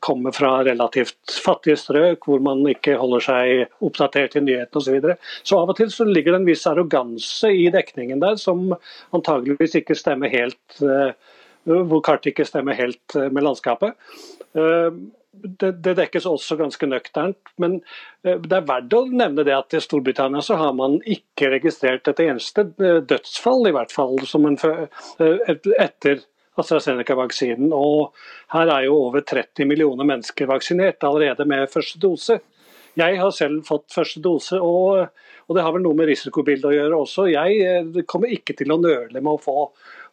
[0.03, 4.83] kommer fra relativt fattige strøk hvor man ikke holder seg oppdatert i nyhetene osv.
[4.85, 5.15] Så, videre.
[5.41, 8.75] så av og til så ligger det en viss arroganse i dekningen der som
[9.15, 10.77] antageligvis ikke stemmer helt
[11.63, 13.97] hvor kartet ikke stemmer helt med landskapet.
[15.33, 17.53] Eh, det, det, dekkes også ganske nøkternt.
[17.57, 17.79] Men
[18.23, 22.07] eh, det er verdt å nevne det at i Storbritannia så har man ikke registrert
[22.07, 24.59] et eneste eh, dødsfall, i hvert fall, en,
[25.79, 26.23] etter
[26.59, 27.73] AstraZeneca-vaksinen.
[27.73, 28.15] Og
[28.55, 32.39] her er jo over 30 millioner mennesker vaksinert allerede med første dose.
[32.97, 35.13] Jeg har selv fått første dose, og,
[35.47, 37.27] og det har vel noe med risikobildet å gjøre også.
[37.31, 39.69] Jeg kommer ikke til å nøle med å få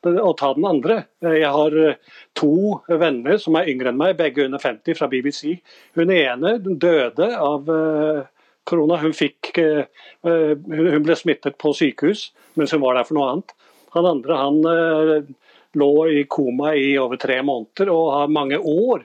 [0.06, 1.00] å ta den andre.
[1.24, 1.98] Jeg har eh,
[2.36, 5.58] to venner som er yngre enn meg, begge under 50 fra BBC.
[5.98, 8.22] Hun ene døde av eh,
[8.66, 9.00] korona.
[9.02, 9.84] Hun, fikk, eh,
[10.26, 13.52] hun ble smittet på sykehus mens hun var der for noe annet.
[13.96, 15.36] Han andre han
[15.76, 19.04] lå i koma i over tre måneder og har mange år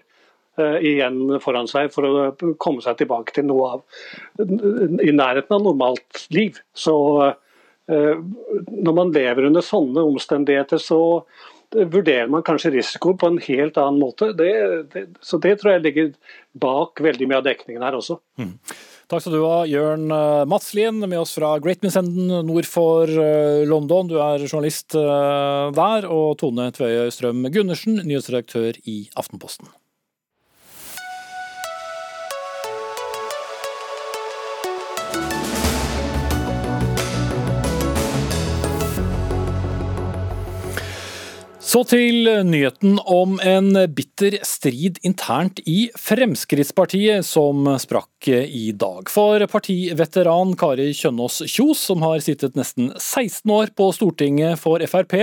[0.84, 6.26] igjen foran seg for å komme seg tilbake til noe av i nærheten av normalt
[6.36, 6.60] liv.
[6.76, 7.34] Så Eh,
[7.92, 11.02] når man lever under sånne omstendigheter, så
[11.72, 14.32] vurderer man kanskje risiko på en helt annen måte.
[14.36, 14.52] Det,
[14.92, 16.10] det, så det tror jeg ligger
[16.60, 18.20] bak veldig mye av dekningen her også.
[18.42, 18.58] Mm.
[19.12, 23.64] Takk skal du ha, Jørn Madslien, Matslien, med oss fra Great Minsenden nord for eh,
[23.68, 24.12] London.
[24.12, 29.72] Du er journalist der, og Tone Tvøye Strøm Gundersen, nyhetsredaktør i Aftenposten.
[41.72, 49.08] Så til nyheten om en bitter strid internt i Fremskrittspartiet som sprakk i dag.
[49.08, 55.16] For partiveteran Kari Kjønaas Kjos, som har sittet nesten 16 år på Stortinget for Frp,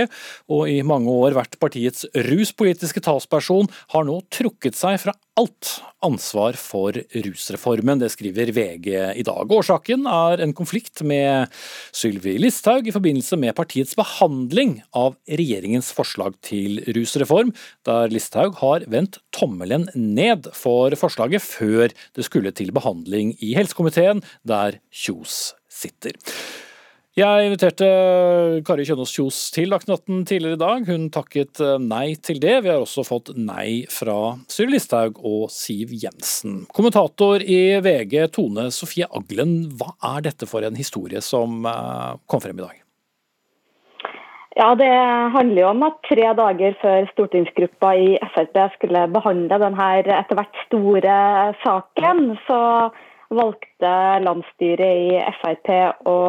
[0.49, 6.55] og i mange år vært partiets ruspolitiske talsperson, har nå trukket seg fra alt ansvar
[6.59, 7.99] for rusreformen.
[8.01, 9.51] Det skriver VG i dag.
[9.51, 11.51] Årsaken er en konflikt med
[11.95, 17.53] Sylvi Listhaug i forbindelse med partiets behandling av regjeringens forslag til rusreform,
[17.87, 24.23] der Listhaug har vendt tommelen ned for forslaget før det skulle til behandling i helsekomiteen,
[24.47, 26.15] der Kjos sitter.
[27.19, 27.87] Jeg inviterte
[28.63, 30.85] Kari Kjønaas Kjos til Dagsnytt 18 tidligere i dag.
[30.87, 32.53] Hun takket eh, nei til det.
[32.63, 36.61] Vi har også fått nei fra Sylvi Listhaug og Siv Jensen.
[36.71, 42.43] Kommentator i VG, Tone Sofie Aglen, hva er dette for en historie som eh, kom
[42.45, 42.77] frem i dag?
[44.55, 44.91] Ja, Det
[45.35, 50.61] handler jo om at tre dager før stortingsgruppa i Frp skulle behandle denne etter hvert
[50.69, 51.17] store
[51.65, 52.61] saken, så
[53.35, 55.73] valgte landsstyret i Frp
[56.07, 56.21] å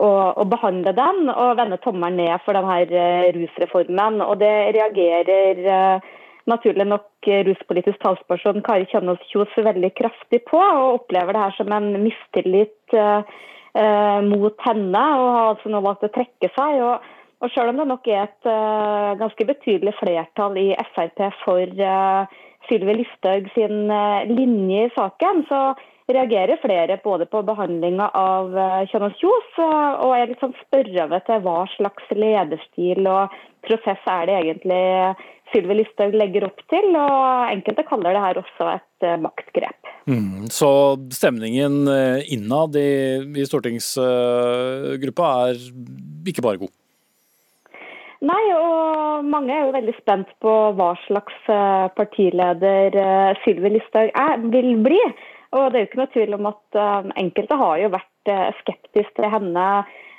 [0.00, 4.20] å, behandle den og vende tommelen ned for denne eh, rusreformen.
[4.24, 6.10] Og det reagerer eh,
[6.50, 11.74] naturlig nok ruspolitisk talsperson Kari Kjønaas Kjos veldig kraftig på, og opplever det her som
[11.74, 12.96] en mistillit
[13.72, 16.80] mot henne, og har altså nå valgt å trekke seg.
[16.84, 17.06] Og,
[17.40, 22.42] og Selv om det nok er et uh, ganske betydelig flertall i Frp for uh,
[22.66, 23.86] Sylvi Listhaug sin
[24.34, 25.62] linje i saken, så
[26.16, 31.44] reagerer flere både på behandlinga av eh, Kjønaas Kjos, og er litt sånn spørrende til
[31.44, 34.82] hva slags lederstil og prosess er det egentlig
[35.52, 36.92] Sylvi Listhaug legger opp til.
[36.96, 39.90] og Enkelte kaller det her også et uh, maktgrep.
[40.10, 40.70] Mm, så
[41.14, 45.60] stemningen eh, innad i, i stortingsgruppa er
[46.32, 46.72] ikke bare god?
[48.22, 51.34] Nei, og mange er jo veldig spent på hva slags
[51.96, 52.94] partileder
[53.42, 55.00] Sylvi Listhaug vil bli.
[55.52, 58.54] Og det er jo ikke noe tvil om at uh, enkelte har jo vært skeptiske
[58.60, 59.66] skeptisk til henne,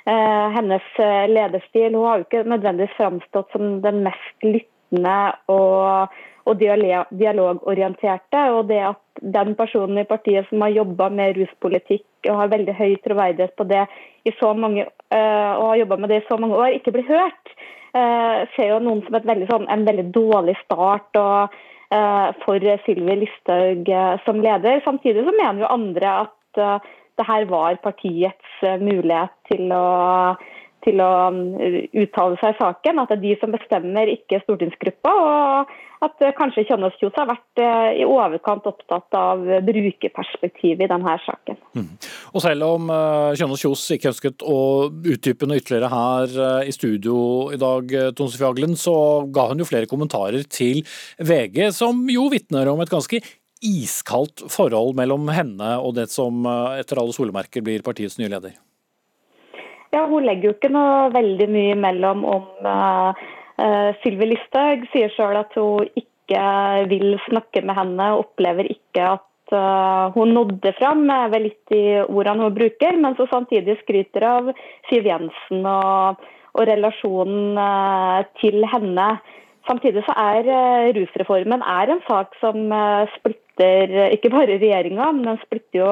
[0.06, 0.86] uh, hennes
[1.30, 1.96] lederstil.
[1.96, 5.18] Hun har jo ikke nødvendigvis framstått som den mest lyttende
[5.50, 8.44] og, og dialogorienterte.
[8.54, 12.74] Og det at den personen i partiet som har jobba med ruspolitikk og har veldig
[12.78, 13.84] høy troverdighet på det
[14.56, 17.52] mange, og har jobba med det i så mange år, ikke blir hørt,
[18.56, 21.10] ser jo noen som veldig, sånn, en veldig dårlig start.
[21.20, 21.73] og Eh,
[22.44, 24.82] for Sylvi Listhaug eh, som leder.
[24.84, 29.84] Samtidig så mener jo andre at eh, det her var partiets mulighet til å
[30.84, 33.00] til å um, uttale seg i saken.
[33.02, 35.14] At det er de som bestemmer, ikke stortingsgruppa.
[35.24, 40.90] Og at eh, kanskje Kjønaas Kjos har vært eh, i overkant opptatt av brukerperspektivet i
[40.90, 41.60] denne saken.
[41.76, 41.86] Mm.
[42.32, 44.58] Og selv om eh, Kjønaas Kjos ikke ønsket å
[44.90, 47.16] utdype noe ytterligere her i studio
[47.54, 48.96] i dag, Tone så
[49.32, 50.82] ga hun jo flere kommentarer til
[51.18, 53.20] VG, som jo vitner om et ganske
[53.64, 56.44] iskaldt forhold mellom henne og det som
[56.74, 58.58] etter alle solemerker blir partiets nye leder.
[59.94, 63.14] Ja, Hun legger jo ikke noe veldig mye mellom om uh,
[63.62, 66.40] uh, Sylvi Listhaug sier sjøl at hun ikke
[66.90, 71.84] vil snakke med henne, opplever ikke at uh, hun nådde fram, er vel litt i
[72.08, 74.50] ordene hun bruker, men så samtidig skryter av
[74.88, 76.26] Siv Jensen og,
[76.58, 79.08] og relasjonen uh, til henne.
[79.68, 80.50] Samtidig så er
[80.96, 82.66] rusreformen er en sak som
[83.14, 85.90] splitter ikke bare regjeringa, men den splitter jo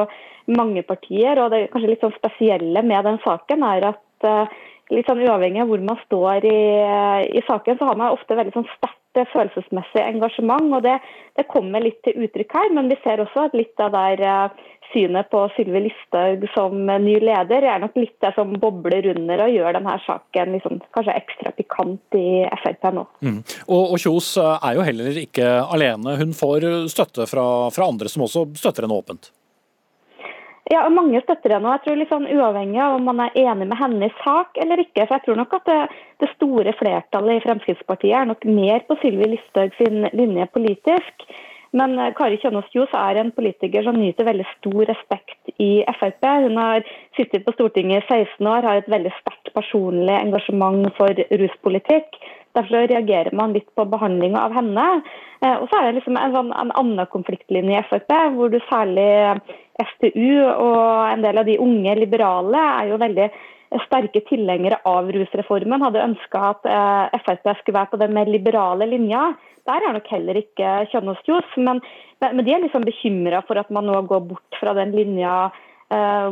[0.59, 1.39] mange partier.
[1.39, 4.57] og Det kanskje litt sånn spesielle med den saken er at eh,
[4.91, 6.59] litt sånn uavhengig av hvor man står i,
[7.39, 8.69] i saken, så har man ofte veldig sånn
[9.13, 10.75] sterkt eh, følelsesmessig engasjement.
[10.75, 11.01] og det,
[11.37, 14.51] det, kommer litt til uttrykk her, men vi ser også at litt av der eh,
[14.93, 19.53] synet på Sylvi Listhaug som ny leder er nok litt det som bobler under og
[19.55, 23.07] gjør denne saken liksom, kanskje ekstra pikant i Frp nå.
[23.25, 23.39] Mm.
[23.69, 26.19] Og, og Kjos er jo heller ikke alene.
[26.21, 29.33] Hun får støtte fra, fra andre som også støtter henne åpent.
[30.71, 31.67] Ja, og mange støtter henne.
[31.69, 34.79] og jeg tror sånn Uavhengig av om man er enig med henne i sak eller
[34.79, 35.07] ikke.
[35.07, 35.79] for jeg tror nok at det,
[36.23, 41.27] det store flertallet i Fremskrittspartiet er nok mer på Sylvi Listhaug sin linje politisk.
[41.73, 46.29] Men eh, Kari Kjønaas Kjos er en politiker som nyter veldig stor respekt i Frp.
[46.47, 51.25] Hun har sittet på Stortinget i 16 år, har et veldig sterkt personlig engasjement for
[51.43, 52.21] ruspolitikk.
[52.57, 54.87] Derfor reagerer man litt på behandlinga av henne.
[55.41, 58.59] Eh, og så er det liksom en, sånn, en annen konfliktlinje i Frp, hvor du
[58.69, 59.09] særlig
[59.81, 63.31] FPU og en del av de unge liberale er jo veldig
[63.87, 65.85] sterke tilhengere av rusreformen.
[65.87, 69.33] Hadde ønska at eh, Frp skulle være på den mer liberale linja.
[69.69, 71.81] Der er nok heller ikke Kjønaas Kjos, men,
[72.21, 75.72] men de er liksom bekymra for at man nå går bort fra den linja Eh,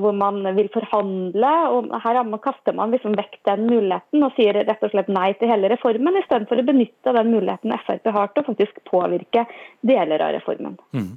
[0.01, 1.53] hvor man vil forhandle.
[1.75, 5.51] og Her kaster man liksom vekk den muligheten og sier rett og slett nei til
[5.51, 9.47] hele reformen, istedenfor å benytte den muligheten Frp har til å faktisk påvirke
[9.87, 10.77] deler av reformen.
[10.97, 11.13] Mm.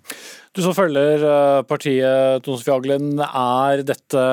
[0.53, 4.25] Du som følger eh, partiet Tone Sofie Aglen, er dette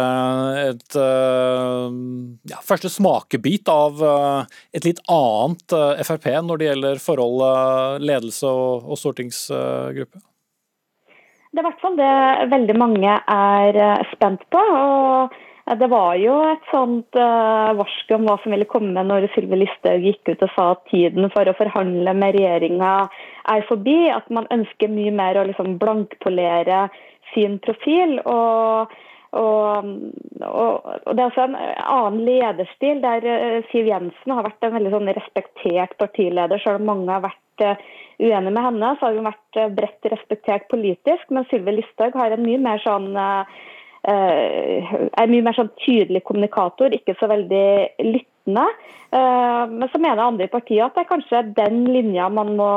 [0.70, 2.00] et eh,
[2.52, 4.02] ja, første smakebit av
[4.74, 10.20] et litt annet Frp når det gjelder forholdet ledelse og, og stortingsgruppe?
[11.50, 14.60] Det er i hvert fall det veldig mange er eh, spent på.
[14.62, 15.38] og
[15.80, 20.32] det var jo et sånt uh, om hva som ville komme når Sylvi Listhaug gikk
[20.32, 22.94] ut og sa at tiden for å forhandle med regjeringa
[23.54, 23.98] er forbi.
[24.10, 26.88] At man ønsker mye mer å liksom blankpolere
[27.34, 28.16] sin profil.
[28.24, 28.96] Og,
[29.38, 29.92] og,
[30.42, 33.30] og, og, Det er også en annen lederstil der
[33.70, 37.90] Siv Jensen har vært en veldig sånn respektert partileder, selv om mange har vært uh,
[38.20, 41.28] uenig med henne, så har hun vært eh, bredt respektert politisk.
[41.32, 43.44] Men Sylvi Listhaug har en mye mer sånn uh,
[44.10, 47.66] er mye mer sånn tydelig kommunikator, ikke så veldig
[48.00, 48.64] lyttende.
[49.12, 52.70] Men så mener andre i partiet at det er kanskje den linja man må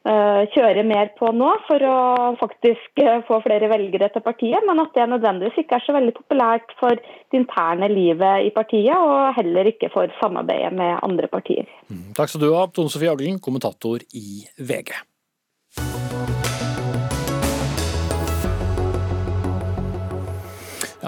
[0.00, 1.96] Eh, kjøre mer på nå for å
[2.40, 6.14] faktisk eh, få flere velgere til partiet, men at det nødvendigvis ikke er så veldig
[6.16, 11.68] populært for det interne livet i partiet, og heller ikke for samarbeidet med andre partier.
[11.92, 14.96] Mm, takk skal du ha, Tone Sofie Aglen, kommentator i VG.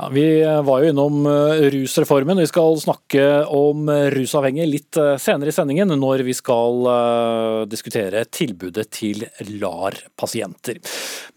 [0.02, 2.36] Ja, Vi var jo innom eh, rusreformen.
[2.36, 8.24] Vi skal snakke om rusavhengige litt eh, senere i sendingen, når vi skal eh, diskutere
[8.26, 9.22] tilbudet til
[9.60, 10.80] LAR-pasienter.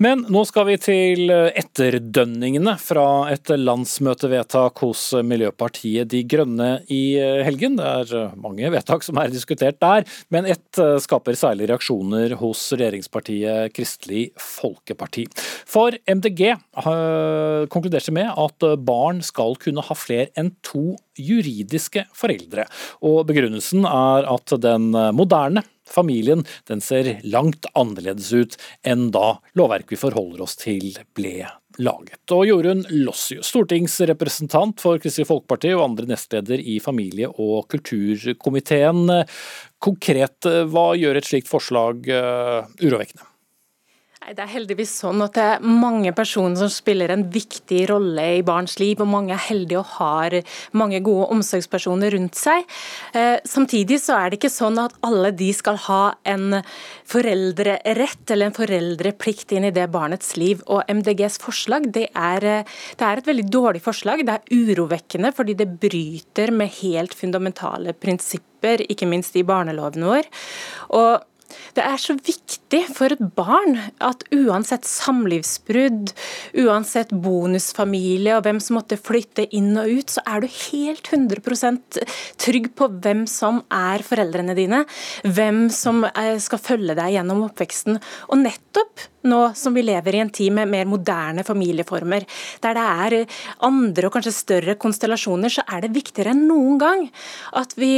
[0.02, 7.04] Men nå skal vi til etterdønningene fra et landsmøtevedtak hos Miljøpartiet De Grønne i
[7.46, 7.78] helgen.
[7.78, 13.76] Det er mange vedtak som er diskutert der, men ett skaper særlig reaksjoner hos regjeringspartiet
[13.78, 15.28] Kristelig Folkeparti.
[15.70, 16.58] For MDG
[17.72, 22.66] konkluderte med at at barn skal kunne ha flere enn to juridiske foreldre.
[23.06, 29.96] Og begrunnelsen er at den moderne familien den ser langt annerledes ut enn da lovverket
[29.96, 31.46] vi forholder oss til ble
[31.78, 32.22] laget.
[32.32, 39.06] Og Jorunn Lossius, stortingsrepresentant for Kristelig Folkeparti og andre nestleder i familie- og kulturkomiteen.
[39.84, 43.35] Konkret, hva gjør et slikt forslag urovekkende?
[44.26, 48.46] Det er heldigvis sånn at det er mange personer som spiller en viktig rolle i
[48.46, 50.36] barns liv, og mange er heldige og har
[50.74, 52.66] mange gode omsorgspersoner rundt seg.
[53.14, 56.58] Eh, samtidig så er det ikke sånn at alle de skal ha en
[57.06, 60.66] foreldrerett eller en foreldreplikt inn i det barnets liv.
[60.74, 64.26] Og MDGs forslag det er, det er et veldig dårlig forslag.
[64.26, 70.34] Det er urovekkende fordi det bryter med helt fundamentale prinsipper, ikke minst i barneloven vår.
[70.98, 71.32] Og
[71.76, 76.14] det er så viktig for et barn at uansett samlivsbrudd,
[76.66, 82.00] uansett bonusfamilie og hvem som måtte flytte inn og ut, så er du helt 100%
[82.42, 84.84] trygg på hvem som er foreldrene dine,
[85.24, 88.00] hvem som eh, skal følge deg gjennom oppveksten.
[88.32, 92.26] Og nettopp nå som vi lever i en tid med mer moderne familieformer,
[92.64, 93.16] der det er
[93.66, 97.06] andre og kanskje større konstellasjoner, så er det viktigere enn noen gang
[97.58, 97.94] at, vi,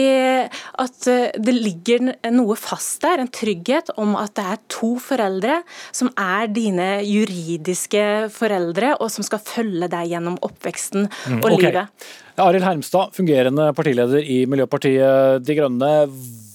[0.48, 5.62] at det ligger noe fast der, en trygghet om at det er to foreldre
[5.96, 11.70] som er dine juridiske foreldre, og som skal følge deg gjennom oppveksten mm, og okay.
[11.70, 12.08] livet.
[12.38, 15.92] Arild Hermstad, fungerende partileder i Miljøpartiet De Grønne.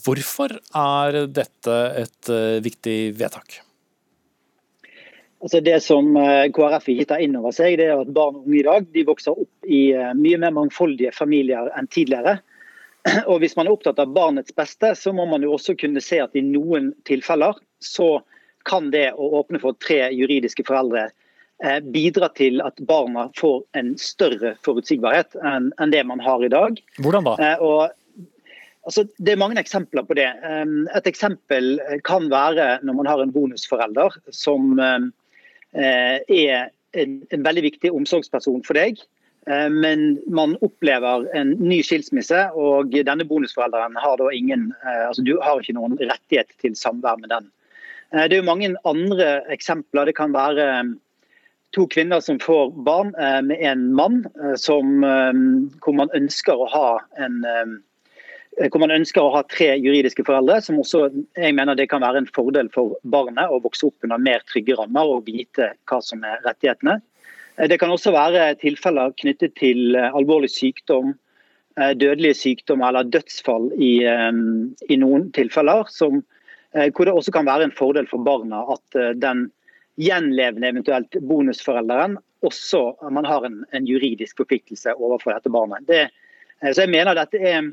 [0.03, 3.63] Hvorfor er dette et eh, viktig vedtak?
[5.43, 8.47] Altså Det som eh, KrF ikke tar inn over seg, det er at barn og
[8.47, 12.39] unge i dag de vokser opp i eh, mye mer mangfoldige familier enn tidligere.
[13.31, 16.21] Og Hvis man er opptatt av barnets beste, så må man jo også kunne se
[16.23, 18.21] at i noen tilfeller så
[18.69, 21.09] kan det å åpne for tre juridiske foreldre
[21.65, 26.79] eh, bidra til at barna får en større forutsigbarhet enn det man har i dag.
[27.01, 27.57] Hvordan da?
[27.59, 27.99] Og
[28.83, 30.25] Altså, det er mange eksempler på det.
[30.27, 34.73] Et eksempel kan være når man har en bonusforelder som
[35.73, 39.01] Eh, er en, en veldig viktig omsorgsperson for deg.
[39.47, 45.37] Eh, men man opplever en ny skilsmisse, og denne bonusforelderen har ingen eh, altså Du
[45.43, 47.51] har ikke noen rettighet til samvær med den.
[48.13, 50.05] Det er jo mange andre eksempler.
[50.05, 50.67] Det kan være
[51.73, 53.15] to kvinner som får barn
[53.49, 54.19] med en mann
[54.61, 55.01] som,
[55.81, 57.39] hvor man ønsker å ha en
[58.61, 61.07] Eh, hvor man ønsker å ha tre juridiske foreldre, som også
[61.41, 64.77] jeg mener det kan være en fordel for barnet å vokse opp under mer trygge
[64.77, 66.99] rammer og vite hva som er rettighetene.
[67.57, 71.17] Eh, det kan også være tilfeller knyttet til eh, alvorlig sykdom,
[71.73, 76.19] dødelige sykdom eller dødsfall i, i noen tilfeller, som,
[76.69, 79.47] hvor det også kan være en fordel for barna at den
[79.97, 82.83] gjenlevende eventuelt bonusforelderen også
[83.17, 85.88] man har en, en juridisk forpliktelse overfor dette barnet.
[85.88, 86.03] Det,
[86.61, 87.71] så jeg mener dette er Eh,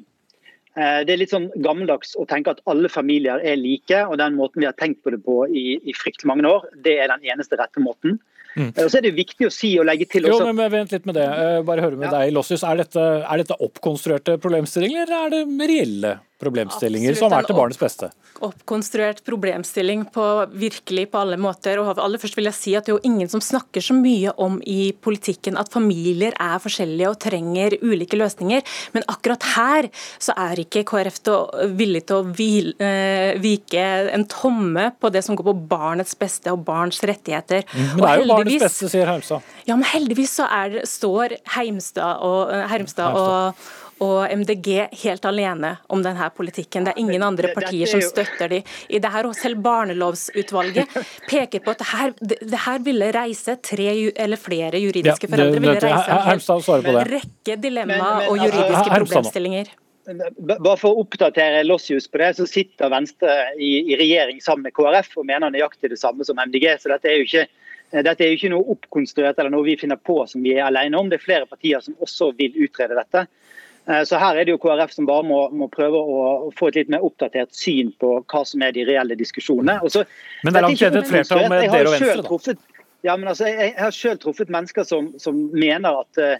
[0.79, 4.63] det er litt sånn gammeldags å tenke at alle familier er like, og den måten
[4.63, 7.59] vi har tenkt på det på i, i fryktelig mange år, det er den eneste
[7.59, 8.19] rette måten.
[8.55, 8.71] Mm.
[8.73, 10.47] Og så er det viktig å si og legge til også...
[10.47, 11.27] Jo, men Vent litt med det.
[11.27, 12.15] Eh, bare høre med ja.
[12.17, 12.65] deg, Lossius.
[12.67, 17.57] Er dette, er dette oppkonstruerte problemstillinger, eller er det reelle problemstillinger Absolutt, som er til
[17.57, 18.09] barnets beste?
[18.45, 20.25] Oppkonstruert problemstilling på
[20.55, 21.79] virkelig på alle måter.
[21.79, 24.31] og aller først vil jeg si at Det er jo ingen som snakker så mye
[24.37, 28.63] om i politikken at familier er forskjellige og trenger ulike løsninger.
[28.93, 31.19] Men akkurat her så er ikke KrF
[31.75, 36.51] villig til å hvile, eh, vike en tomme på det som går på barnets beste
[36.51, 37.65] og barns rettigheter.
[37.75, 39.41] Men det er jo barnets beste, sier Heimstad.
[39.67, 43.55] Ja, men heldigvis så er, står Heimstad og, eh, Hermstad og
[44.03, 44.69] og MDG
[45.03, 46.85] helt alene om denne politikken.
[46.87, 48.71] Det er ingen andre partier som støtter dem.
[48.89, 50.95] I det her, og Selv barnelovsutvalget
[51.31, 55.61] peker på at det her, det her ville reise tre eller flere juridiske ja, foreldre.
[55.63, 56.17] ville reise
[56.79, 59.71] en rekke dilemma og juridiske problemstillinger.
[60.09, 64.73] Bare for å oppdatere Lossius på det, så sitter Venstre i, i, regjering sammen med
[64.73, 66.65] KrF og mener nøyaktig det samme som MDG.
[66.81, 67.47] så dette er jo ikke
[67.89, 70.97] dette er jo ikke noe oppkonstruert eller noe vi finner på som vi er alene
[70.97, 71.07] om.
[71.09, 73.25] Det er flere partier som også vil utrede dette.
[73.89, 76.81] Eh, så her er det jo KrF som bare må, må prøve å, få et
[76.81, 79.79] litt mer oppdatert syn på hva som er de reelle diskusjonene.
[79.85, 80.05] Også,
[80.43, 82.61] men det er langt et flertall med dere og Venstre, truffet,
[83.07, 86.35] ja, men altså, jeg, har selv truffet mennesker som, som mener at uh,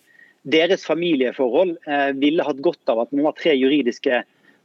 [0.52, 4.22] deres familieforhold uh, ville hatt godt av at man var tre juridiske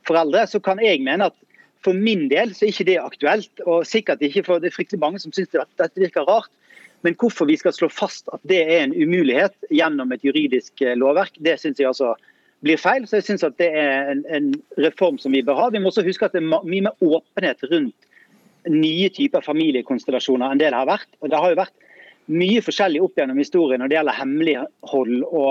[0.09, 0.43] foreldre.
[0.51, 1.39] Så kan jeg mene at
[1.85, 3.65] for min del så er ikke det aktuelt.
[3.65, 6.51] Og sikkert ikke for det er fryktelig mange som syns dette virker rart.
[7.07, 11.37] Men hvorfor vi skal slå fast at det er en umulighet gjennom et juridisk lovverk,
[11.45, 12.15] det syns jeg altså
[12.65, 13.07] blir feil.
[13.09, 14.51] Så jeg syns det er en, en,
[14.81, 15.71] reform som vi bør ha.
[15.73, 18.11] Vi må også huske at det er mye mer åpenhet rundt
[18.73, 21.11] nye typer familiekonstellasjoner enn det det har vært.
[21.21, 21.75] Og Det har jo vært
[22.33, 25.51] mye forskjellig opp gjennom historien når det gjelder hemmelighold og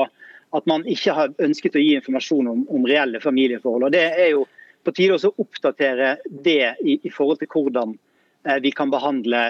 [0.58, 3.88] at man ikke har ønsket å gi informasjon om, om reelle familieforhold.
[3.88, 4.46] Og Det er jo
[4.84, 7.96] på tide å oppdatere det i, i, forhold til hvordan
[8.46, 9.46] eh, vi kan behandle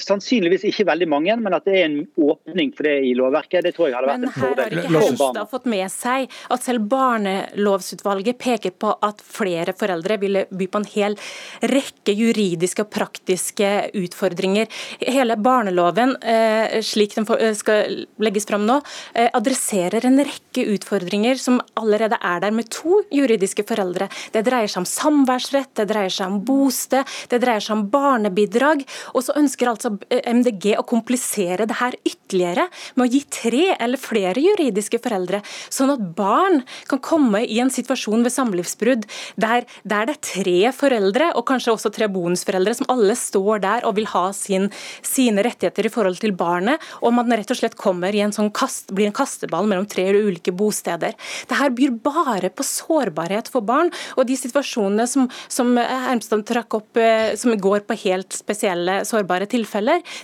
[0.00, 3.64] sannsynligvis ikke veldig mange, men at det er en åpning for det i lovverket.
[3.66, 6.66] Det tror jeg hadde vært Men en her har ikke for fått med seg at
[6.66, 11.16] selv barnelovsutvalget peker på at flere foreldre ville by på en hel
[11.64, 14.68] rekke juridiske og praktiske utfordringer.
[15.00, 18.80] Hele barneloven, eh, slik den eh, skal legges fram nå,
[19.14, 24.08] eh, adresserer en rekke utfordringer som allerede er der med to juridiske foreldre.
[24.32, 28.84] Det dreier seg om samværsrett, det dreier seg om bosted, det dreier seg om barnebidrag.
[29.14, 33.64] Og så ønsker altså eh, MDG å komplisere det her ytterligere med å gi tre
[33.74, 39.06] eller flere juridiske foreldre, sånn at barn kan komme i en situasjon ved samlivsbrudd
[39.40, 43.86] der, der det er tre foreldre, og kanskje også tre bonusforeldre, som alle står der
[43.88, 44.68] og vil ha sin,
[45.06, 48.52] sine rettigheter i forhold til barnet, og man rett og slett kommer i en sånn
[48.54, 51.16] kast, blir en kasteball mellom tre ulike bosteder.
[51.48, 56.78] Det her byr bare på sårbarhet for barn, og de situasjonene som, som Hermstad trakk
[56.78, 59.75] opp, eh, som går på helt spesielle sårbare tilfeller,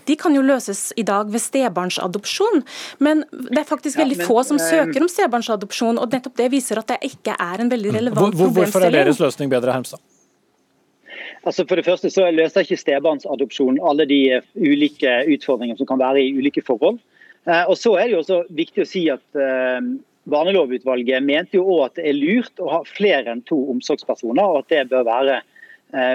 [0.08, 2.62] de kan jo løses i dag ved stebarnsadopsjon.
[2.98, 6.36] Men det er faktisk Ja, veldig men, få som eh, søker om stebarnsadopsjon, og nettopp
[6.36, 9.50] det viser at det ikke er en veldig Hvor, relevant hvor, hvorfor er deres løsning
[9.52, 10.00] bedre, Hermstad?
[11.42, 16.00] Altså For det første så løser ikke stebarnsadopsjon alle de eh, ulike utfordringene som kan
[16.02, 17.00] være i ulike forhold.
[17.48, 19.24] Eh, Og så er det jo også viktig å si at
[20.30, 24.62] Barnelovutvalget mente jo også at det er lurt å ha flere enn to omsorgspersoner, og
[24.62, 25.40] at det bør være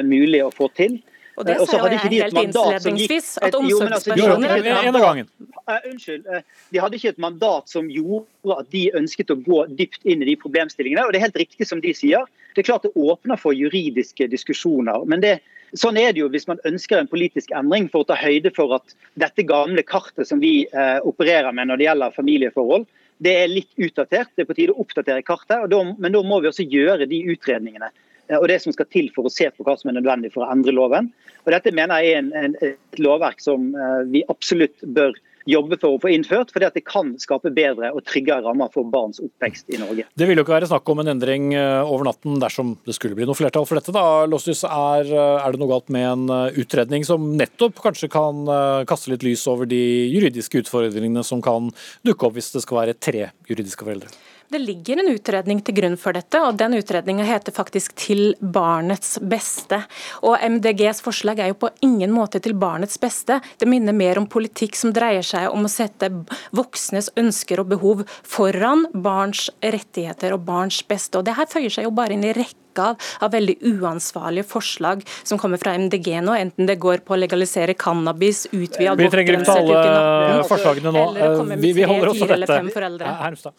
[0.07, 0.95] mulig å få til.
[1.37, 5.27] Og det Eh, sa jo jeg helt innledningsvis, at altså, omsorgspersoner gangen.
[5.69, 6.25] Eh, unnskyld.
[6.33, 6.41] eh,
[6.73, 10.31] de hadde ikke et mandat som gjorde at de ønsket å gå dypt inn i
[10.31, 11.05] de problemstillingene.
[11.05, 12.25] og Det er helt riktig som de sier.
[12.55, 15.05] Det er klart det åpner for juridiske diskusjoner.
[15.05, 15.39] men det
[15.75, 18.71] Sånn er det jo hvis man ønsker en politisk endring for å ta høyde for
[18.77, 22.85] at dette gamle kartet som vi eh, opererer med når det gjelder familieforhold,
[23.19, 24.31] det er litt utdatert.
[24.35, 25.57] Det er på tide å oppdatere kartet.
[25.65, 28.89] Og da, men da må vi også gjøre de utredningene eh, og det som skal
[28.91, 31.11] til for å se på hva som er nødvendig for å endre loven.
[31.45, 35.15] Og Dette mener jeg er en, en, et lovverk som eh, vi absolutt bør
[35.47, 39.21] jobbe for å få innført, at det kan skape bedre og tryggere rammer for barns
[39.23, 40.07] oppvekst i Norge.
[40.17, 43.17] Det vil jo ikke være snakk om en endring eh, over natten dersom det skulle
[43.17, 43.95] bli noe flertall for dette.
[43.95, 44.27] da.
[44.29, 48.43] Låstus, er, eh, er det noe galt med en eh, utredning som nettopp kanskje kan
[48.51, 51.71] eh, kaste litt lys over de juridiske utfordringene som kan
[52.07, 54.11] dukke opp hvis det skal være tre juridiske foreldre?
[54.49, 59.19] Det ligger en utredning til grunn for dette, og den utredninga heter faktisk 'Til barnets
[59.19, 59.83] beste'.
[60.23, 63.41] Og MDGs forslag er jo på ingen måte til barnets beste.
[63.59, 66.07] Det minner mer om politikk som dreier seg om å sette
[66.53, 71.17] voksnes ønsker og behov foran barns rettigheter og barns beste.
[71.17, 75.03] Og det her føyer seg jo bare inn i rekka av, av veldig uansvarlige forslag
[75.23, 79.41] som kommer fra MDG nå, enten det går på å legalisere cannabis, utvide Vi trenger
[79.41, 81.57] ikke alle forslagene nå.
[81.57, 83.03] Vi, vi holder oss til dette.
[83.03, 83.53] Hermstad.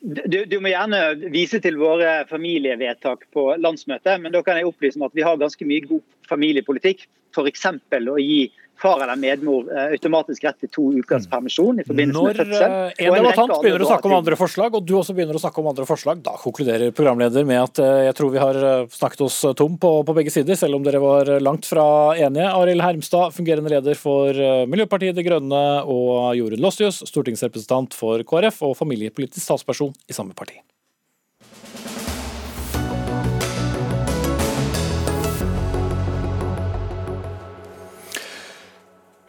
[0.00, 1.00] Du, du må gjerne
[1.32, 5.40] vise til våre familievedtak på landsmøtet, men da kan jeg opplyse om at vi har
[5.40, 7.04] ganske mye god familiepolitikk.
[7.36, 7.66] F.eks.
[7.68, 8.40] å gi
[8.80, 12.74] far eller medmor eh, automatisk rett til to ukers permisjon i forbindelse Når med fødsel.
[12.74, 15.62] Når en debattant begynner å snakke om andre forslag, og du også begynner å snakke
[15.62, 19.24] om andre forslag, da konkluderer programleder med at eh, jeg tror vi har eh, snakket
[19.26, 22.48] oss tom på, på begge sider, selv om dere var langt fra enige.
[22.50, 28.62] Arild Hermstad, fungerende leder for eh, Miljøpartiet De Grønne, og Jorunn Lossius, stortingsrepresentant for KrF
[28.66, 30.60] og familiepolitisk talsperson i samme parti.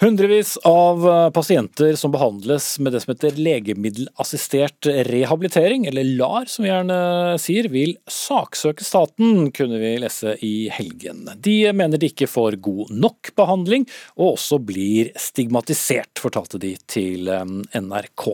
[0.02, 6.66] Hundrevis av eh, pasienter som behandles med det som heter legemiddelassistert rehabilitering, eller LAR som
[6.66, 6.96] vi gjerne
[7.38, 11.28] sier, vil saksøke staten, kunne vi lese i helgen.
[11.38, 13.86] De mener de ikke får god nok behandling,
[14.18, 17.46] og også blir stigmatisert, fortalte de til eh,
[17.78, 18.26] NRK.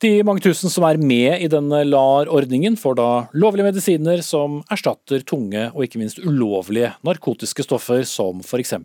[0.00, 5.20] De mange tusen som er med i denne LAR-ordningen får da lovlige medisiner som erstatter
[5.28, 8.78] tunge og ikke minst ulovlige narkotiske stoffer som f.eks.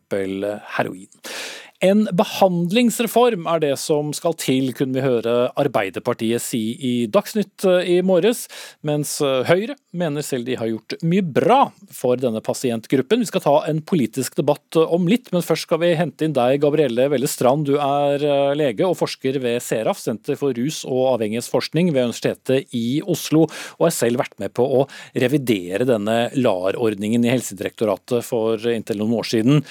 [0.76, 1.08] heroin.
[1.80, 7.92] En behandlingsreform er det som skal til, kunne vi høre Arbeiderpartiet si i Dagsnytt eh,
[7.94, 8.50] i morges,
[8.84, 11.62] mens eh, Høyre mener selv de har gjort mye bra
[11.96, 13.24] for denne pasientgruppen.
[13.24, 16.36] Vi skal ta en politisk debatt eh, om litt, men først skal vi hente inn
[16.36, 17.70] deg, Gabrielle Welle Strand.
[17.72, 18.28] Du er
[18.60, 23.46] lege og forsker ved SERAF, Senter for rus- og avhengighetsforskning ved Universitetet i Oslo,
[23.80, 24.84] og har selv vært med på å
[25.16, 29.68] revidere denne LAR-ordningen i Helsedirektoratet for inntil noen år siden.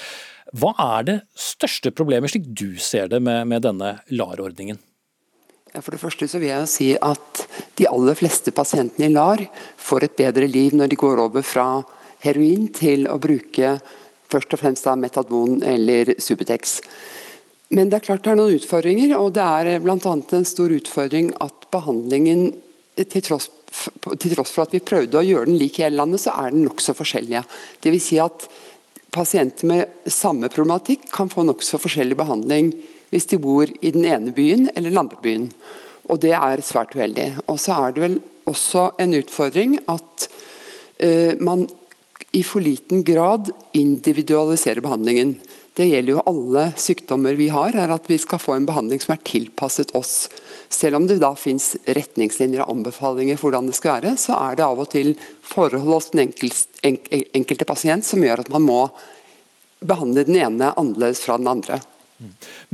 [0.56, 4.78] Hva er det største problemet, slik du ser det, med, med denne LAR-ordningen?
[5.76, 7.42] For det første så vil jeg si at
[7.76, 9.44] de aller fleste pasientene i LAR
[9.76, 11.66] får et bedre liv når de går over fra
[12.24, 13.76] heroin til å bruke
[14.32, 16.80] først og fremst metadon eller Subutex.
[17.74, 19.98] Men det er klart det er noen utfordringer, og det er bl.a.
[20.00, 22.48] en stor utfordring at behandlingen
[22.96, 23.50] til tross,
[24.16, 26.54] til tross for at vi prøvde å gjøre den lik i hele landet, så er
[26.54, 27.44] den nokså forskjellige.
[27.84, 28.48] Det vil si at
[29.14, 32.72] pasienter med samme problematikk kan få nokså forskjellig behandling
[33.12, 35.46] hvis de bor i den ene byen eller den andre byen.
[36.08, 37.30] Og det er svært uheldig.
[37.48, 40.28] Og så er det vel også en utfordring at
[41.04, 41.66] uh, man
[42.36, 45.38] i for liten grad individualiserer behandlingen.
[45.78, 49.12] Det gjelder jo alle sykdommer vi har, er at vi skal få en behandling som
[49.14, 50.26] er tilpasset oss.
[50.74, 54.58] Selv om det da finnes retningslinjer og anbefalinger for hvordan det skal være, så er
[54.58, 55.12] det av og til
[55.46, 58.80] forhold hos den enkelte, enkelte pasient som gjør at man må
[59.78, 61.78] behandle den ene annerledes fra den andre.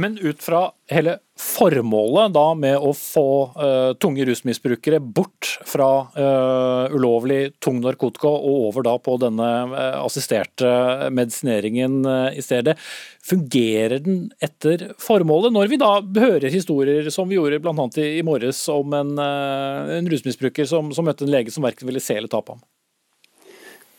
[0.01, 3.29] Men ut fra hele formålet da med å få
[3.59, 9.99] uh, tunge rusmisbrukere bort fra uh, ulovlig tung narkotika og over da på denne uh,
[10.05, 10.71] assisterte
[11.11, 12.77] medisineringen i stedet,
[13.25, 15.57] fungerer den etter formålet?
[15.57, 15.91] Når vi da
[16.23, 17.89] hører historier som vi gjorde bl.a.
[17.99, 22.03] I, i morges om en, en rusmisbruker som, som, møtte en lege som verken ville
[22.03, 22.65] se eller ta på ham?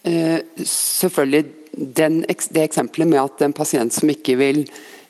[0.05, 1.39] selvfølgelig.
[1.97, 4.59] Den, det eksempelet med at en pasient som ikke vil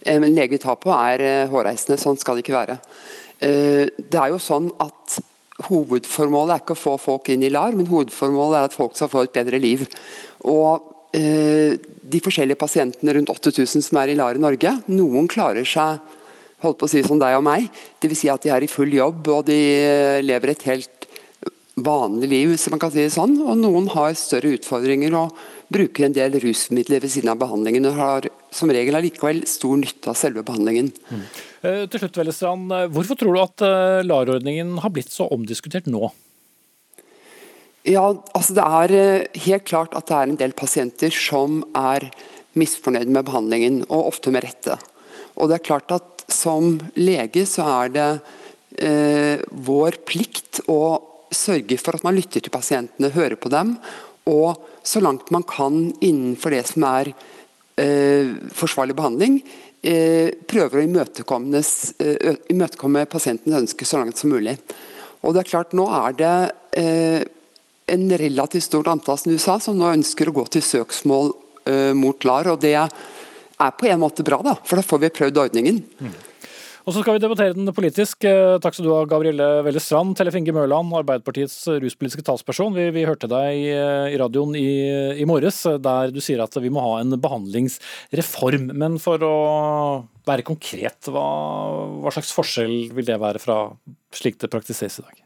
[0.06, 2.00] en eh, lege tar på, er eh, hårreisende.
[2.02, 2.78] Sånn skal det ikke være.
[3.40, 5.22] Eh, det er jo sånn at
[5.70, 9.08] Hovedformålet er ikke å få folk inn i LAR, men hovedformålet er at folk skal
[9.08, 9.86] få et bedre liv.
[10.52, 16.02] Og De forskjellige pasientene, rundt 8000 som er i LAR i Norge, noen klarer seg
[16.60, 17.70] holdt på å si som deg og meg.
[18.04, 18.20] Dvs.
[18.20, 19.56] Si at de er i full jobb og de
[20.28, 21.08] lever et helt
[21.76, 23.38] vanlig liv, hvis man kan si det sånn.
[23.44, 25.40] Og noen har større utfordringer og
[25.72, 27.86] bruker en del rusmidler ved siden av behandlingen.
[27.86, 30.92] og har som regel allikevel stor nytte av selve behandlingen.
[31.10, 31.26] Mm.
[31.66, 35.90] Uh, til slutt, Vellestrand, eh, Hvorfor tror du at uh, LAR-ordningen har blitt så omdiskutert
[35.92, 36.10] nå?
[37.86, 42.08] Ja, altså Det er helt klart at det er en del pasienter som er
[42.58, 44.80] misfornøyd med behandlingen, og ofte med rette.
[45.36, 48.08] Og det er klart at Som lege så er det
[48.82, 50.98] eh, vår plikt å
[51.30, 53.76] sørge for at man lytter til pasientene, hører på dem,
[54.26, 57.35] og så langt man kan innenfor det som er eh,
[57.76, 59.40] forsvarlig behandling,
[59.86, 64.58] eh, prøver å eh, imøtekomme pasientens ønske så langt som mulig.
[65.26, 66.36] Og det er klart, Nå er det
[66.78, 67.26] eh,
[67.92, 71.34] en relativt stort antall som du sa, som nå ønsker å gå til søksmål
[71.70, 72.54] eh, mot LAR.
[72.54, 75.84] og Det er på en måte bra, da, for da får vi prøvd ordningen.
[76.00, 76.16] Mm.
[76.86, 78.28] Og så skal vi debattere den politisk.
[78.30, 80.14] Eh, takk skal du ha, Gabrielle Welle Strand.
[80.20, 82.76] Tellef Inge Mørland, Arbeiderpartiets ruspolitiske talsperson.
[82.78, 83.72] Vi, vi hørte deg i,
[84.14, 84.68] i radioen i,
[85.18, 88.70] i, morges der du sier at vi må ha en behandlingsreform.
[88.78, 89.36] Men for å
[90.30, 91.28] være konkret, hva,
[92.06, 93.64] hva slags forskjell vil det være fra
[94.14, 95.25] slik det praktiseres i dag?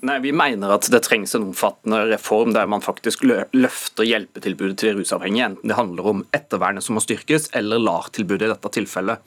[0.00, 4.94] Nei, Vi mener at det trengs en omfattende reform der man faktisk løfter hjelpetilbudet til
[4.96, 9.20] rusavhengige, enten det handler om ettervernet som må styrkes, eller LAR-tilbudet i dette tilfellet.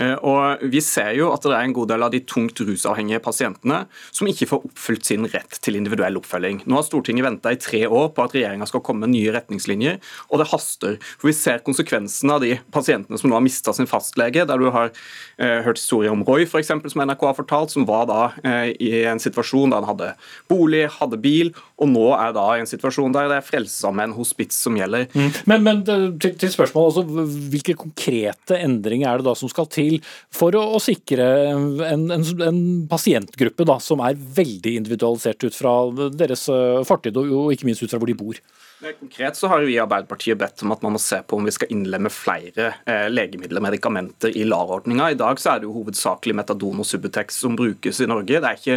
[0.00, 3.20] Eh, og Vi ser jo at det er en god del av de tungt rusavhengige
[3.20, 6.62] pasientene som ikke får oppfylt sin rett til individuell oppfølging.
[6.64, 10.00] Nå har Stortinget venta i tre år på at regjeringa skal komme med nye retningslinjer,
[10.30, 10.96] og det haster.
[11.20, 14.46] For Vi ser konsekvensene av de pasientene som nå har mista sin fastlege.
[14.46, 14.90] der du har
[15.36, 19.04] eh, hørt historier om Roy, eksempel, som NRK har fortalt, som var da eh, i
[19.04, 20.05] en situasjon da han hadde
[20.50, 24.58] bolig, hadde bil, og nå er da i en situasjon der det er Frelsesarmeen hospits
[24.66, 25.08] som gjelder.
[25.14, 25.30] Mm.
[25.50, 29.98] Men, men til, til spørsmålet, også, hvilke konkrete endringer er det da som skal til
[30.34, 35.76] for å, å sikre en, en, en, pasientgruppe da, som er veldig individualisert ut fra
[36.12, 38.40] deres fartid, fortid, og, og ikke minst ut fra hvor de bor?
[38.76, 41.52] Konkret så har vi i Arbeiderpartiet bedt om at man må se på om vi
[41.54, 45.06] skal innlemme flere eh, legemidler medikamenter i LAR-ordninga.
[45.14, 48.36] I dag så er det jo hovedsakelig metadon og Subutex som brukes i Norge.
[48.36, 48.76] Det er ikke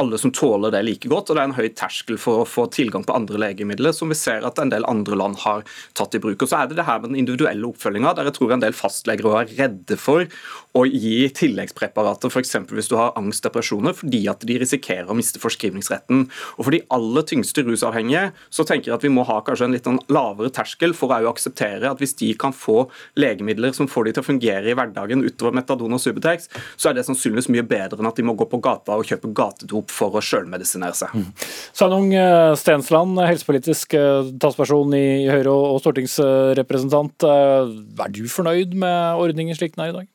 [0.00, 2.64] alle som tåler det like godt, og det er en høy terskel for å få
[2.72, 6.22] tilgang på andre legemidler, som vi ser at en del andre land har tatt i
[6.24, 6.40] bruk.
[6.40, 8.78] Og Så er det det her med den individuelle oppfølginga, der jeg tror en del
[8.80, 10.24] fastleger er redde for
[10.72, 12.56] å gi tilleggspreparater, f.eks.
[12.72, 16.26] hvis du har angst, depresjoner, fordi at de risikerer å miste forskrivningsretten.
[16.56, 19.68] Og For de aller tyngste rusavhengige så tenker jeg at vi må ha ha kanskje
[19.68, 22.84] en litt sånn lavere terskel for å akseptere at hvis de kan få
[23.20, 26.98] legemidler som får de til å fungere i hverdagen utover metadon og Subutex, så er
[26.98, 30.16] det sannsynligvis mye bedre enn at de må gå på gata og kjøpe gatedop for
[30.16, 31.14] å sjølmedisinere seg.
[31.14, 31.28] Mm.
[31.74, 37.28] Sveinung eh, Stensland, helsepolitisk eh, talsperson i Høyre og stortingsrepresentant.
[37.28, 37.74] Eh,
[38.06, 40.10] er du fornøyd med ordningen slik den er i dag?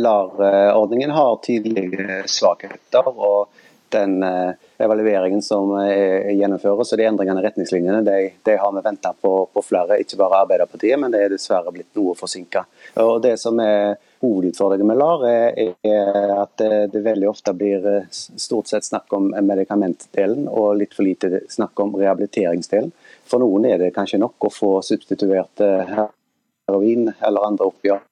[0.00, 3.10] LAR-ordningen har tydelige svakheter.
[3.12, 3.50] og
[3.92, 4.22] den
[4.80, 9.32] evalueringen som eh, gjennomføres og de endringene i retningslinjene, de, de har vi venta på,
[9.52, 12.64] på, flere, ikke bare Arbeiderpartiet, men det er dessverre blitt noe forsinka.
[13.22, 16.60] Det som er hovedutfordringen med LAR, er, er at
[16.92, 21.80] det, veldig ofte blir eh, stort sett snakk om medikamentdelen og litt for lite snakk
[21.84, 22.92] om rehabiliteringsdelen.
[23.28, 25.96] For noen er det kanskje nok å få substituert eh,
[26.68, 28.06] heroin eller andre oppgjør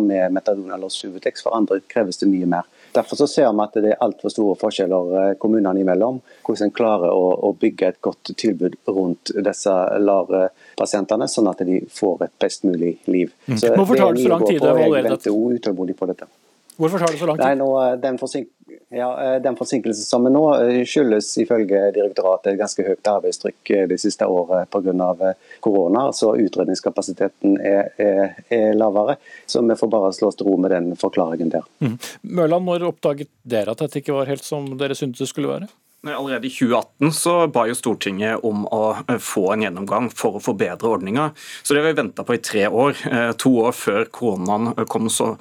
[0.00, 2.66] med metadon eller Subutex, for andre kreves det mye mer.
[2.96, 6.22] Derfor så ser vi at det er altfor store forskjeller eh, kommunene imellom.
[6.46, 11.82] Hvordan en klarer å, å, bygge et godt tilbud rundt disse LAR-pasientene, sånn at de
[11.92, 13.34] får et best mulig liv.
[13.46, 13.60] Mm.
[13.76, 15.28] Hvorfor tar det så lang tid å evaluere dette?
[15.28, 16.28] Jeg venter utålmodig på dette.
[16.76, 17.46] Hvorfor tar det så lang tid?
[17.46, 18.48] Nei, nå, eh, den, forsink
[18.92, 20.42] ja, eh, den forsinkelsen som er nå,
[20.88, 25.32] skyldes ifølge direktoratet et ganske høyt arbeidstrykk det siste året pga.
[25.60, 26.06] korona.
[26.12, 29.16] Så utredningskapasiteten er, er, er, lavere.
[29.46, 31.66] Så vi får bare slå oss til ro med den forklaringen der.
[31.80, 31.98] Mm.
[32.22, 35.72] Mørland, når oppdaget dere at dette ikke var helt som dere syntes det skulle være?
[36.14, 40.42] Allerede i 2018 så ba jo Stortinget om å eh, få en gjennomgang for å
[40.42, 41.30] forbedre ordninga.
[41.62, 42.96] Så det har vi venta på i tre år.
[43.10, 45.10] Eh, to år før koronaen kom.
[45.10, 45.34] Så,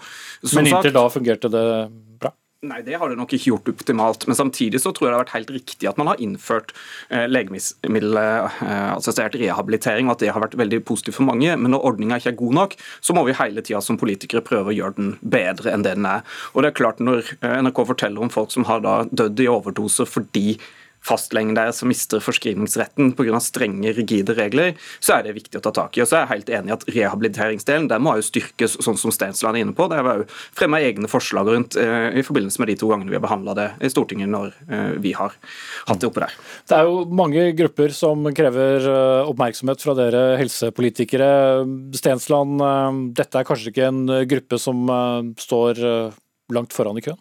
[0.54, 1.66] Men inntil da fungerte det
[2.66, 4.26] Nei, det har det nok ikke gjort optimalt.
[4.30, 6.74] Men samtidig så tror jeg det har vært helt riktig at man har innført
[7.10, 11.52] eh, legemiddelassistert rehabilitering, og at det har vært veldig positivt for mange.
[11.60, 14.74] Men når ordninga ikke er god nok, så må vi hele tida som politikere prøve
[14.74, 16.26] å gjøre den bedre enn det den er.
[16.54, 20.10] Og det er klart Når eh, NRK forteller om folk som har dødd i overdoser
[20.10, 20.48] fordi
[21.06, 23.40] fastlegen deres som mister forskrivningsretten pga.
[23.44, 26.04] strenge, rigide regler, så er det viktig å ta tak i.
[26.04, 29.14] Og så er jeg helt enig i at Rehabiliteringsdelen den må jo styrkes, sånn som
[29.14, 29.88] Stensland er inne på.
[29.92, 30.28] Det har jo
[30.58, 33.68] fremma egne forslag rundt eh, i forbindelse med de to gangene vi har behandla det
[33.86, 35.36] i Stortinget når eh, vi har
[35.90, 36.36] hatt det oppe der.
[36.70, 41.30] Det er jo mange grupper som krever eh, oppmerksomhet fra dere helsepolitikere.
[41.96, 42.62] Stensland,
[43.18, 44.86] dette er kanskje ikke en gruppe som
[45.40, 45.80] står
[46.54, 47.20] langt foran i køen?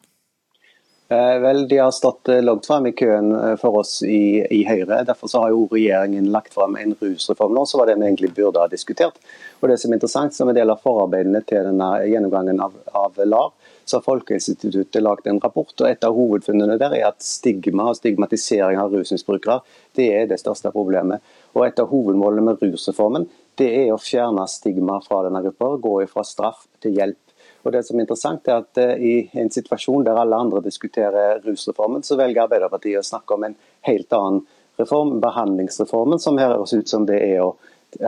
[1.09, 4.63] Eh, vel, De har stått eh, langt frem i køen eh, for oss i, i,
[4.65, 5.03] Høyre.
[5.05, 8.63] Derfor har jo regjeringen lagt frem en rusreform nå, så var det vi egentlig burde
[8.63, 9.21] ha diskutert.
[9.61, 13.21] Og det Som er interessant, som en del av forarbeidene til denne gjennomgangen av, av
[13.21, 13.53] LAR,
[13.85, 15.75] så har Folkehelseinstituttet lagd en rapport.
[15.77, 19.61] og Et av hovedfunnene der er at stigma og stigmatisering av rusmisbrukere
[20.01, 21.21] det er det største problemet.
[21.53, 23.29] Og Et av hovedmålene med rusreformen
[23.61, 27.21] det er å fjerne stigma fra denne gruppa, gå fra straff til hjelp.
[27.65, 31.41] Og det som er interessant er at eh, I en situasjon der alle andre diskuterer
[31.45, 33.57] rusreformen, så velger Arbeiderpartiet å snakke om en
[33.89, 34.45] helt annen
[34.81, 37.55] reform, behandlingsreformen, som høres ut som det er å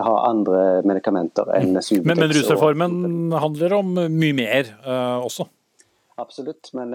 [0.03, 2.09] ha andre medikamenter enn Subutex.
[2.11, 5.47] Men, men rusreformen handler om mye mer uh, også?
[6.19, 6.95] Absolutt, men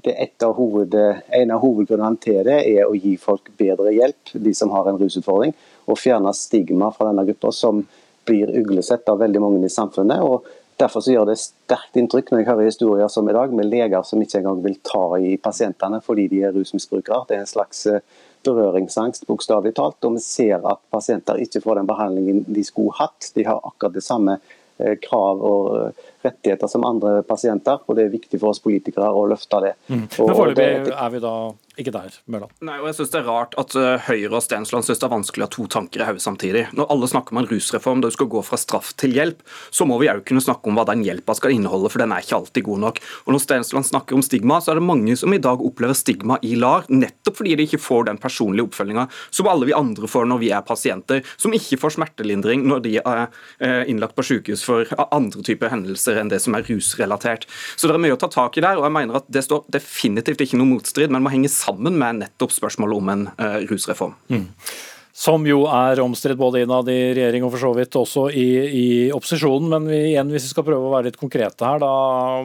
[0.00, 4.30] det et av hoved, en av hovedgrunnene til det er å gi folk bedre hjelp,
[4.32, 5.52] de som har en rusutfordring,
[5.90, 7.82] og fjerne stigma fra denne gruppa, som
[8.30, 10.22] blir uglesett av veldig mange i samfunnet.
[10.22, 10.46] og
[10.80, 14.04] Derfor så gjør det sterkt inntrykk når jeg hører historier som i dag, med leger
[14.06, 17.26] som ikke engang vil ta i pasientene fordi de er rusmisbrukere.
[17.28, 18.00] Det er en slags eh,
[18.46, 20.00] berøringsangst, bokstavelig talt.
[20.08, 23.32] Og vi ser at pasienter ikke får den behandlingen de skulle hatt.
[23.36, 24.38] De har akkurat det samme
[24.80, 29.12] eh, krav og eh, rettigheter som andre pasienter, og det er viktig for oss politikere
[29.12, 29.74] å løfte det.
[29.88, 30.06] Mm.
[30.06, 31.34] Men foreløpig er vi da
[31.78, 32.52] ikke der, Mørland.
[32.66, 35.12] Nei, og jeg synes Det er rart at uh, Høyre og Stensland synes det er
[35.12, 36.64] vanskelig å ha to tanker i hodet samtidig.
[36.76, 39.86] Når alle snakker om en rusreform der du skal gå fra straff til hjelp, så
[39.88, 42.40] må vi òg kunne snakke om hva den hjelpa skal inneholde, for den er ikke
[42.40, 43.00] alltid god nok.
[43.26, 46.40] Og Når Stensland snakker om stigma, så er det mange som i dag opplever stigma
[46.46, 50.26] i LAR, nettopp fordi de ikke får den personlige oppfølginga som alle vi andre får
[50.28, 54.64] når vi er pasienter, som ikke får smertelindring når de er uh, innlagt på sykehus
[54.66, 57.46] for andre typer hendelser enn det som er rusrelatert.
[57.76, 59.66] Så det er mye å ta tak i der, og jeg mener at det står
[59.72, 64.16] definitivt ikke noe motstrid, men må henge sammen med nettopp spørsmålet om en uh, rusreform.
[64.32, 64.48] Mm.
[65.12, 68.86] Som jo er omstridt både innad i regjering og for så vidt også i, i
[69.12, 69.66] opposisjonen.
[69.72, 71.90] Men vi, igjen, hvis vi skal prøve å være litt konkrete her, da,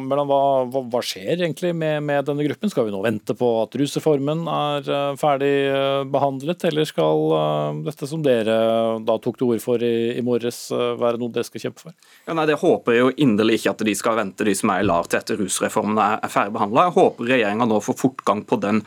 [0.01, 0.25] hva,
[0.73, 2.71] hva, hva, skjer egentlig med, med, denne gruppen?
[2.73, 7.83] Skal vi nå vente på at rusreformen er uh, ferdig uh, behandlet, eller skal uh,
[7.85, 8.57] dette som dere
[9.05, 11.95] da tok til orde for i, i morges, være noe dere skal kjempe for?
[12.25, 14.81] Ja, nei, Det håper jeg jo inderlig ikke at de skal vente, de som er
[14.81, 16.87] i LAR til etter rusreformen er, er ferdig behandla.
[16.89, 18.81] Jeg håper regjeringa nå får fortgang på den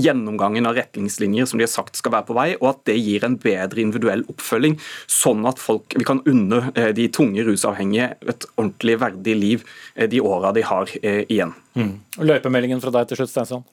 [0.00, 3.26] gjennomgangen av retningslinjer som de har sagt skal være på vei, og at det gir
[3.26, 4.78] en en bedre individuell oppfølging,
[5.10, 9.64] sånn at folk, vi kan unne eh, de tunge rusavhengige et ordentlig verdig liv
[9.94, 11.54] eh, de åra de har eh, igjen.
[11.74, 11.96] Mm.
[12.22, 13.64] Løypemeldingen fra deg til slutt, Stensson?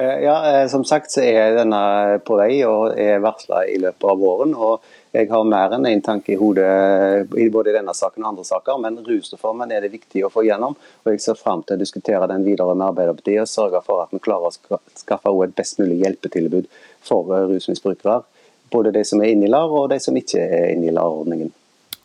[0.00, 4.54] Ja, Som sagt så er denne på vei og er varsla i løpet av våren.
[4.54, 8.28] og Jeg har mer enn én en tanke i hodet både i denne saken og
[8.30, 10.76] andre saker, men rusreformen er det viktig å få gjennom.
[11.04, 14.14] og Jeg ser fram til å diskutere den videre med Arbeiderpartiet og sørge for at
[14.14, 16.70] vi klarer å skaffe et best mulig hjelpetilbud
[17.02, 18.22] for rusmisbrukere.
[18.70, 21.50] Både de som er inne i LAR og de som ikke er inne i LAR-ordningen.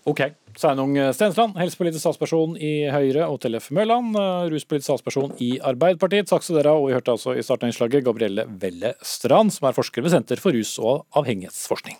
[0.05, 0.27] Ok.
[0.55, 6.29] Sveinung Stensland, helsepolitisk statsperson i Høyre, og Tellef Mørland, eh, ruspolitisk statsperson i Arbeiderpartiet.
[6.29, 6.79] Takk skal dere ha.
[6.79, 10.15] Og vi hørte altså i starten av innslaget Gabrielle Welle Strand, som er forsker ved
[10.15, 11.99] Senter for rus- og avhengighetsforskning.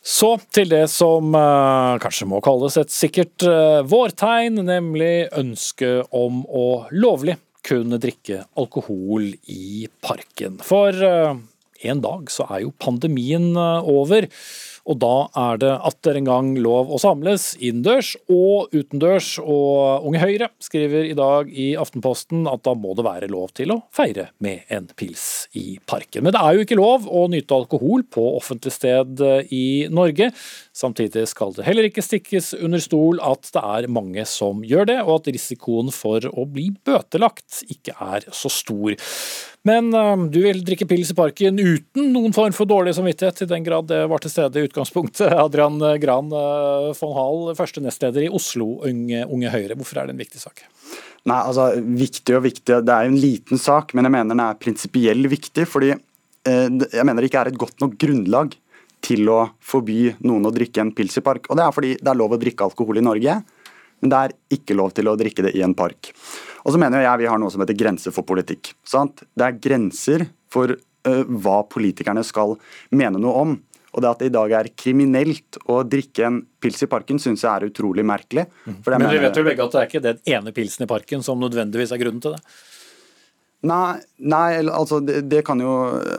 [0.00, 6.40] Så til det som uh, kanskje må kalles et sikkert uh, vårtegn, nemlig ønsket om
[6.48, 7.36] å lovlig
[7.66, 10.56] kunne drikke alkohol i parken.
[10.64, 11.36] For uh,
[11.84, 14.28] en dag så er jo pandemien over.
[14.88, 19.34] Og da er det atter en gang lov å samles, innendørs og utendørs.
[19.42, 23.74] Og Unge Høyre skriver i dag i Aftenposten at da må det være lov til
[23.74, 26.24] å feire med en pils i parken.
[26.26, 29.22] Men det er jo ikke lov å nyte alkohol på offentlig sted
[29.52, 30.30] i Norge.
[30.76, 34.98] Samtidig skal det heller ikke stikkes under stol at det er mange som gjør det,
[35.04, 38.96] og at risikoen for å bli bøtelagt ikke er så stor.
[39.68, 43.50] Men uh, du vil drikke pils i parken uten noen form for dårlig samvittighet, i
[43.50, 45.32] den grad det var til stede i utgangspunktet.
[45.32, 49.76] Adrian Gran uh, von Hall, første nestleder i Oslo Unge, Unge Høyre.
[49.78, 50.62] Hvorfor er det en viktig sak?
[51.28, 54.42] Nei, altså Viktig og viktig, det er jo en liten sak, men jeg mener den
[54.44, 55.66] er prinsipiell viktig.
[55.68, 58.54] fordi uh, jeg mener det ikke er et godt nok grunnlag
[59.04, 61.48] til å forby noen å drikke en pils i park.
[61.48, 63.40] Og Det er fordi det er lov å drikke alkohol i Norge,
[64.00, 66.12] men det er ikke lov til å drikke det i en park.
[66.64, 68.74] Og så mener jeg vi har noe som heter grenser for politikk.
[68.84, 69.24] Sant?
[69.32, 72.56] Det er grenser for uh, hva politikerne skal
[72.92, 73.58] mene noe om.
[73.90, 77.42] Og det at det i dag er kriminelt å drikke en pils i parken, syns
[77.42, 78.46] jeg er utrolig merkelig.
[78.64, 81.40] Men vi vet jo begge at det er ikke den ene pilsen i parken som
[81.42, 82.42] nødvendigvis er grunnen til det?
[83.66, 85.72] Nei, nei altså det, det, kan jo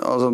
[0.05, 0.27] altså,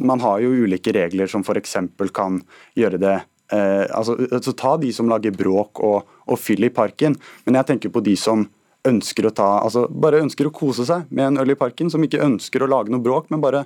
[0.00, 1.76] Man har jo ulike regler som f.eks.
[2.16, 2.38] kan
[2.78, 3.16] gjøre det
[3.52, 7.68] eh, altså, altså, Ta de som lager bråk og, og fyll i parken, men jeg
[7.72, 8.46] tenker på de som
[8.86, 12.04] ønsker å ta, altså bare ønsker å kose seg med en øl i parken, som
[12.06, 13.64] ikke ønsker å lage noe bråk, men bare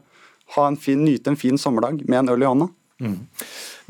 [0.56, 2.70] en fin, nyte en fin sommerdag med en øl i hånda.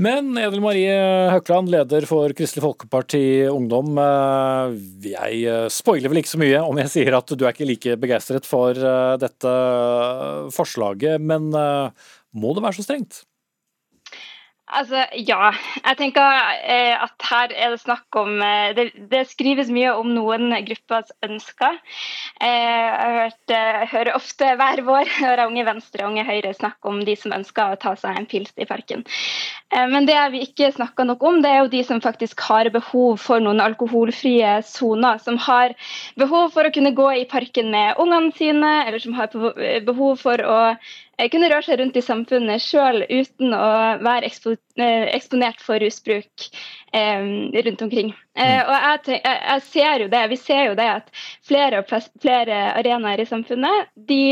[0.01, 0.93] Men Edel Marie
[1.33, 3.99] Høkland, leder for Kristelig Folkeparti Ungdom.
[4.01, 4.77] Eh,
[5.11, 7.99] jeg eh, spoiler vel ikke så mye om jeg sier at du er ikke like
[8.01, 9.57] begeistret for eh, dette
[10.57, 13.25] forslaget, men må det være så strengt?
[14.71, 15.51] Altså, ja.
[15.83, 20.13] Jeg tenker eh, at her er det snakk om eh, det, det, skrives mye om
[20.15, 21.79] noen gruppers ønsker.
[22.39, 26.93] Eh, jeg, hørt, jeg, hører ofte hver vår hører Unge Venstre og Unge Høyre snakke
[26.93, 29.05] om de som ønsker å ta seg en pils i parken.
[29.91, 33.21] men det vi ikke snakker nok om, det er jo de som faktisk har behov
[33.23, 35.19] for noen alkoholfrie soner.
[35.23, 35.75] Som har
[36.19, 39.31] behov for å kunne gå i parken med ungene sine, eller som har
[39.87, 40.59] behov for å
[41.29, 46.47] kunne røre seg rundt i samfunnet sjøl uten å være ekspo eksponert for rusbruk
[46.97, 47.27] eh,
[47.67, 48.15] rundt omkring.
[48.39, 48.71] Eh, mm.
[48.71, 51.13] og jeg, jeg, ser jo det, Vi ser jo det at
[51.47, 51.93] flere og
[52.23, 54.23] flere arenaer i samfunnet de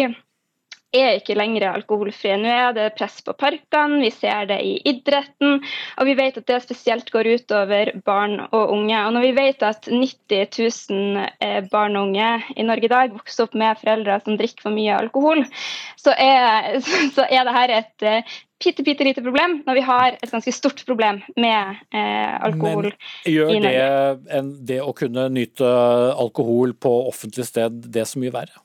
[0.95, 2.37] er ikke lenger alkoholfrie.
[2.41, 5.61] Nå er det press på parkene, vi ser det i idretten,
[5.99, 8.97] og vi vet at det spesielt går utover barn og unge.
[9.05, 10.59] Og når vi vet at 90
[10.91, 14.65] 000 eh, barn og unge i Norge i dag vokser opp med foreldre som drikker
[14.65, 15.45] for mye alkohol,
[16.01, 16.79] så er,
[17.17, 20.81] så er dette et eh, bitte, bitte lite problem når vi har et ganske stort
[20.89, 23.85] problem med eh, alkohol Men gjør i Norge.
[23.85, 25.69] Det, en, det å kunne nyte
[26.17, 28.65] alkohol på offentlig sted det så mye verre?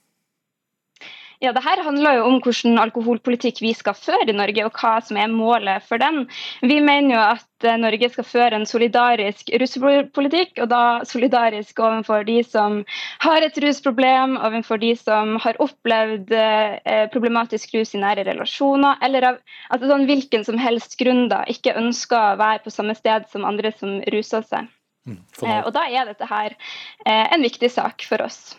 [1.44, 4.94] Ja, det her handler jo om hvilken alkoholpolitikk vi skal føre i Norge, og hva
[5.04, 6.22] som er målet for den.
[6.64, 12.24] Vi mener jo at eh, Norge skal føre en solidarisk ruspolitikk, og da solidarisk overfor
[12.30, 12.80] de som
[13.26, 19.34] har et rusproblem, overfor de som har opplevd eh, problematisk rus i nære relasjoner, eller
[19.34, 23.28] av altså sånn hvilken som helst grunn da ikke ønsker å være på samme sted
[23.36, 24.72] som andre som ruser seg.
[25.04, 26.56] Mm, eh, og da er dette her
[27.04, 28.54] en viktig sak for oss.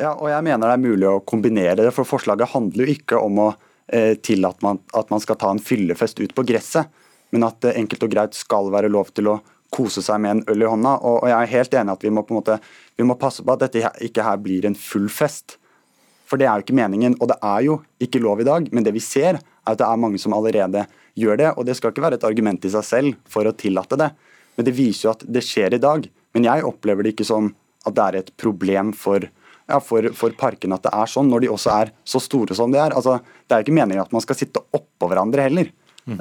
[0.00, 3.18] Ja, og jeg mener det er mulig å kombinere det, for forslaget handler jo ikke
[3.22, 3.48] om å
[3.86, 6.90] eh, tillate man, at man skal ta en fyllefest ut på gresset,
[7.34, 9.38] men at det enkelt og greit skal være lov til å
[9.74, 10.96] kose seg med en øl i hånda.
[11.02, 12.58] Og, og jeg er helt enig at vi må, på en måte,
[12.98, 15.56] vi må passe på at dette ikke her blir en full fest.
[16.30, 18.68] For det er jo ikke meningen, og det er jo ikke lov i dag.
[18.74, 20.86] Men det vi ser, er at det er mange som allerede
[21.18, 21.50] gjør det.
[21.54, 24.10] Og det skal ikke være et argument i seg selv for å tillate det.
[24.54, 26.06] Men det viser jo at det skjer i dag.
[26.34, 27.52] Men jeg opplever det ikke som
[27.84, 29.26] at det er et problem for
[29.70, 32.72] ja, for, for parkene at det er sånn, når de også er så store som
[32.72, 32.94] de er.
[32.96, 35.70] Altså, det er ikke meningen at man skal sitte oppå hverandre heller.
[36.06, 36.20] Mm.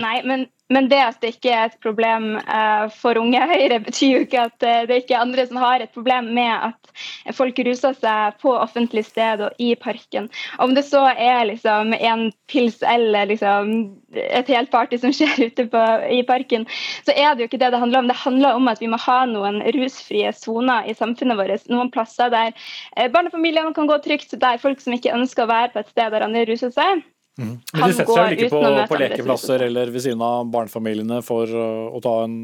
[0.00, 4.12] Nei, men men det at det ikke er et problem uh, for Unge Høyre, betyr
[4.12, 7.58] jo ikke at uh, det ikke er andre som har et problem med at folk
[7.66, 10.28] ruser seg på offentlig sted og i parken.
[10.62, 13.74] Om det så er liksom en pils eller liksom
[14.14, 16.66] et helt party som skjer ute på, i parken,
[17.06, 18.10] så er det jo ikke det det handler om.
[18.10, 21.66] Det handler om at vi må ha noen rusfrie soner i samfunnet vårt.
[21.72, 25.74] Noen plasser der uh, barnefamiliene kan gå trygt, der folk som ikke ønsker å være
[25.74, 27.02] på et sted der andre ruser seg
[27.38, 27.54] Mm.
[27.72, 31.48] Men de setter seg vel ikke på, på lekeplasser eller ved siden av barnefamiliene for
[31.50, 32.36] å ta en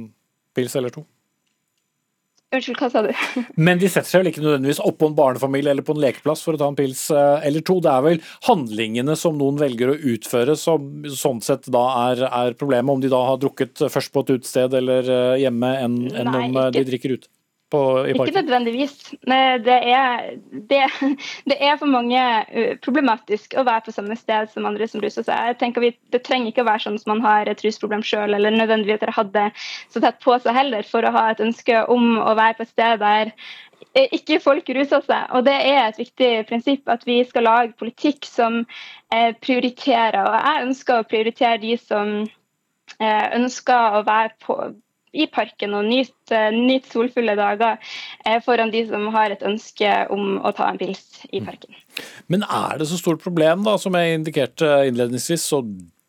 [0.57, 1.05] pils eller to?
[2.55, 3.11] Unnskyld, hva sa du?
[3.66, 6.55] Men de setter seg vel ikke nødvendigvis oppå en barnefamilie eller på en lekeplass for
[6.55, 7.80] å ta en pils uh, eller to.
[7.82, 12.59] Det er vel handlingene som noen velger å utføre som sånn sett da er, er
[12.59, 16.39] problemet, om de da har drukket først på et utested eller uh, hjemme enn, enn
[16.39, 17.30] om de drikker ute?
[17.71, 18.95] På, Ikke nødvendigvis.
[19.67, 20.37] Det er,
[20.71, 20.83] det,
[21.51, 22.21] det er for mange
[22.85, 25.51] problematisk å være på samme sted som andre som ruser seg.
[25.51, 28.37] Jeg tenker vi, Det trenger ikke å være sånn som man har et rusproblem sjøl,
[28.37, 29.47] eller nødvendigvis at dere hadde
[29.91, 32.75] så tett på seg heller, for å ha et ønske om å være på et
[32.75, 33.35] sted der
[33.97, 35.29] ikke folk ruser seg.
[35.35, 38.62] Og Det er et viktig prinsipp at vi skal lage politikk som
[39.43, 40.23] prioriterer.
[40.23, 42.19] Og jeg ønsker å prioritere de som
[43.01, 44.59] ønsker å være på
[45.17, 47.81] i parken og nyte, nyt solfulle dager
[48.25, 51.03] eh, foran de som har et ønske om å ta en pils
[51.33, 51.77] i parken.
[52.33, 55.62] Men er det så stort problem, da, som jeg indikerte innledningsvis, så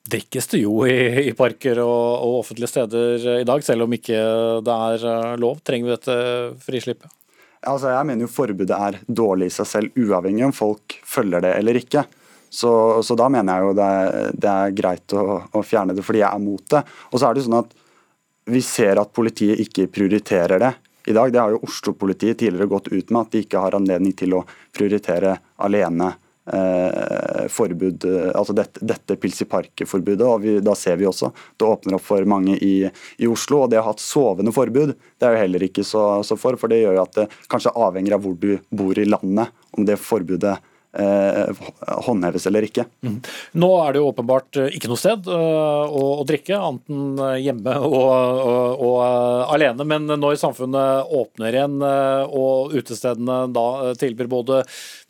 [0.08, 4.20] drikkes det jo i, i parker og, og, offentlige steder i dag, selv om ikke
[4.66, 5.62] det er eh, lov.
[5.66, 6.20] Trenger vi dette
[6.64, 7.12] frislippet?
[7.68, 11.55] Altså, jeg mener jo forbudet er dårlig i seg selv, uavhengig om folk følger det
[11.58, 12.05] eller ikke.
[12.49, 12.72] Så,
[13.03, 16.22] så da mener jeg jo det er, det er greit å, å, fjerne det, fordi
[16.24, 16.84] jeg er mot det.
[17.12, 17.76] Og så er det jo sånn at
[18.48, 20.74] vi ser at politiet ikke prioriterer det
[21.08, 21.32] i dag.
[21.32, 24.43] Det har jo Oslo-politiet tidligere gått ut med, at de ikke har anledning til å
[24.76, 26.14] prioritere alene
[26.54, 30.28] eh, forbud, altså dette, dette pils i park-forbudet.
[30.28, 32.74] og vi, Da ser vi også det åpner opp for mange i,
[33.18, 33.66] i, Oslo.
[33.66, 36.60] og Det å ha et sovende forbud det er jo heller ikke så, så for,
[36.60, 39.88] for det gjør jo at det kanskje avhenger av hvor du bor i landet, om
[39.88, 40.76] det forbudet Eh,
[42.08, 42.86] håndheves eller ikke.
[43.06, 43.20] Mm.
[43.62, 47.22] Nå er det jo åpenbart eh, ikke noe sted eh, å, å drikke, annet enn
[47.43, 48.98] hjemme og, og, og,
[49.54, 49.88] alene.
[49.88, 54.62] Men når samfunnet åpner igjen og utestedene da tilbyr både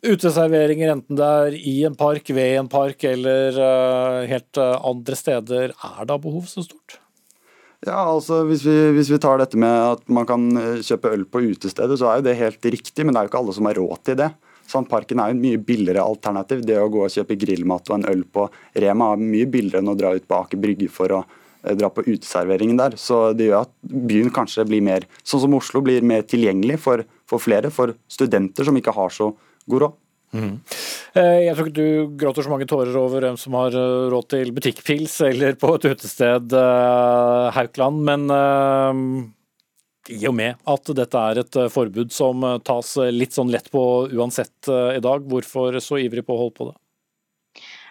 [0.06, 3.58] uteserveringer, enten det er i en park, ved en park eller
[4.28, 6.98] helt andre steder, er da behov så stort?
[7.86, 10.48] Ja, altså hvis vi, hvis vi, tar dette med at man kan
[10.82, 13.42] kjøpe øl på utestedet, så er jo det helt riktig, men det er jo ikke
[13.44, 14.32] alle som har råd til det.
[14.68, 16.62] Sandparken er jo en mye billigere alternativ.
[16.66, 18.48] Det å gå og kjøpe grillmat og en øl på
[18.84, 21.90] Rema er mye billigere enn å dra ut på Aker Brygge for å eh, dra
[21.92, 22.98] på uteserveringen der.
[23.00, 27.06] Så det gjør at byen kanskje blir mer, sånn som Oslo, blir mer tilgjengelig for,
[27.28, 27.72] for flere.
[27.74, 29.32] For studenter som ikke har så
[29.68, 29.96] god råd.
[30.36, 30.58] Mm.
[31.16, 34.52] Jeg tror ikke du gråter så mange tårer over hvem som har eh, råd til
[34.52, 36.52] butikkpils eller på et utested,
[37.56, 38.28] Haukeland, men
[40.08, 43.52] i og med at dette er et eh, forbud som eh, tas eh, litt sånn
[43.52, 43.82] lett på
[44.12, 46.76] uansett i dag, hvorfor så ivrig på å holde på det?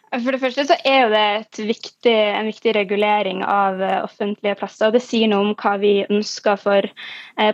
[0.08, 4.94] For det første så er det viktig, en viktig regulering av offentlige plasser.
[4.96, 6.88] Det sier noe om hva vi ønsker for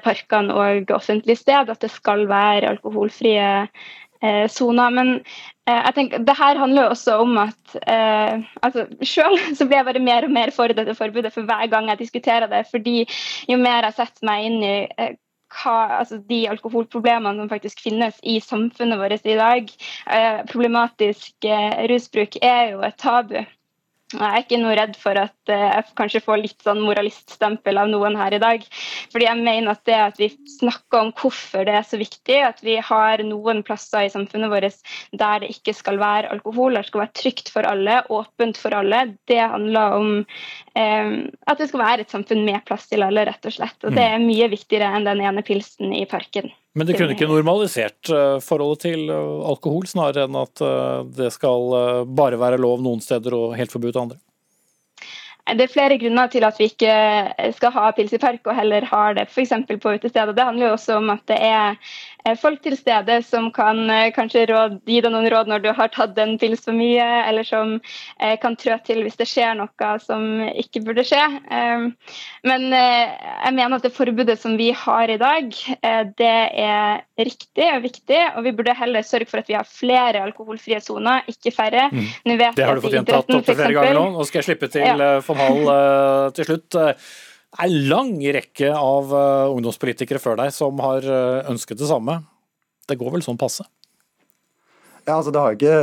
[0.05, 3.47] parkene og offentlige sted, at det skal være alkoholfrie
[4.53, 4.93] soner.
[4.93, 5.15] Men
[5.67, 9.85] jeg tenker, det her handler jo også om at eh, altså Selv så blir jeg
[9.85, 12.65] bare mer og mer for dette forbudet for hver gang jeg diskuterer det.
[12.71, 13.05] fordi
[13.49, 15.15] jo mer jeg setter meg inn i eh,
[15.53, 19.69] hva, altså de alkoholproblemene som faktisk finnes i samfunnet vårt i dag.
[20.17, 23.37] Eh, problematisk eh, rusbruk er jo et tabu.
[24.13, 27.89] Jeg er ikke noe redd for at eh, jeg kanskje får litt sånn moraliststempel av
[27.91, 28.65] noen her i dag.
[29.13, 32.63] Fordi jeg mener at det at vi snakker om hvorfor det er så viktig, at
[32.65, 34.61] vi har noen plasser i samfunnet vårt
[35.17, 38.75] der det ikke skal være alkohol, der det skal være trygt for alle, åpent for
[38.77, 41.13] alle, det handler om eh,
[41.49, 43.79] at det skal være et samfunn med plass til alle, rett og slett.
[43.83, 46.53] Og det er mye viktigere enn den ene pilsen i parken.
[46.73, 51.29] Men det kunne ikke normalisert eh, forholdet til eh, alkohol, snarere enn at eh, det
[51.35, 51.75] skal
[52.17, 54.17] bare være lov noen steder og helt forbudt andre?
[55.43, 56.91] Det er flere grunner til at vi ikke
[57.57, 59.51] skal ha pils i park, og heller har det f.eks.
[59.67, 60.31] på utesteder.
[60.33, 61.75] Det handler jo også om at det er
[62.39, 63.81] folk til stede som kan
[64.15, 67.47] kanskje råd, gi deg noen råd når du har tatt en pils for mye, eller
[67.47, 67.75] som
[68.41, 71.21] kan trå til hvis det skjer noe som ikke burde skje.
[72.47, 75.51] Men jeg mener at det forbudet som vi har i dag,
[76.19, 80.23] det er riktig og viktig, og vi burde heller sørge for at vi har flere
[80.23, 81.89] alkoholfrie soner, ikke færre.
[81.91, 82.07] Mm.
[82.55, 84.07] det har du fått gjentatt opptil flere ganger nå.
[84.15, 86.79] Nå skal jeg slippe til ja von Hall eh, til slutt.
[87.53, 91.89] Det er en lang rekke av eh, ungdomspolitikere før deg som har eh, ønsket det
[91.89, 92.17] samme.
[92.89, 93.65] Det går vel sånn passe?
[95.03, 95.73] Ja, altså det har ikke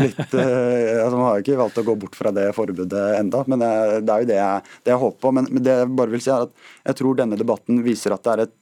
[0.00, 3.70] blitt altså Man har ikke valgt å gå bort fra det forbudet enda, men det,
[3.70, 5.32] er jo det jeg, det jeg håper på.
[5.38, 8.26] Men, men, det jeg bare vil si er at jeg tror denne debatten viser at
[8.26, 8.56] det er et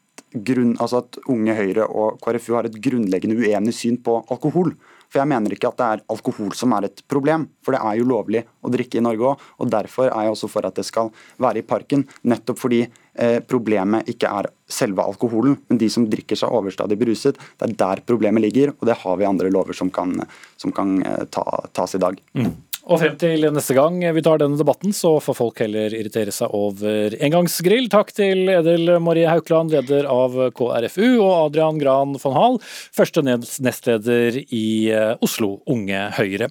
[0.53, 4.77] grunn, altså at Unge Høyre og KrFU har et grunnleggende uenig syn på alkohol.
[5.13, 8.01] For jeg mener ikke at det er alkohol som er et problem, for det er
[8.01, 9.45] jo lovlig å drikke i Norge òg.
[9.61, 13.39] Og derfor er jeg også for at det skal være i parken, nettopp fordi eh,
[13.45, 17.41] problemet ikke er selve alkoholen, men de som drikker seg overstadig beruset.
[17.61, 20.17] Det er der problemet ligger, og det har vi andre lover som kan,
[20.57, 21.45] som kan eh, ta,
[21.77, 22.17] tas i dag.
[22.33, 22.55] Mm.
[22.91, 26.51] Og frem til neste gang vi tar denne debatten, så får folk heller irritere seg
[26.57, 27.87] over engangsgrill.
[27.93, 32.59] Takk til Edel Marie Haukland, leder av KrFU, og Adrian Gran von Hall,
[32.97, 36.51] første nestleder i eh, Oslo Unge Høyre.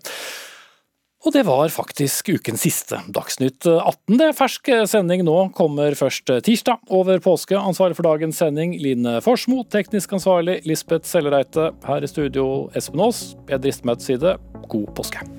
[1.22, 4.16] Og det var faktisk ukens siste Dagsnytt 18.
[4.18, 7.60] Det er fersk sending nå, kommer først tirsdag over påske.
[7.60, 11.70] Ansvarlig for dagens sending Line Forsmo, teknisk ansvarlig Lisbeth Sellereite.
[11.86, 13.22] Her i studio Espen Aas.
[13.52, 14.36] Jeg drister meg til å si det,
[14.74, 15.30] god påske.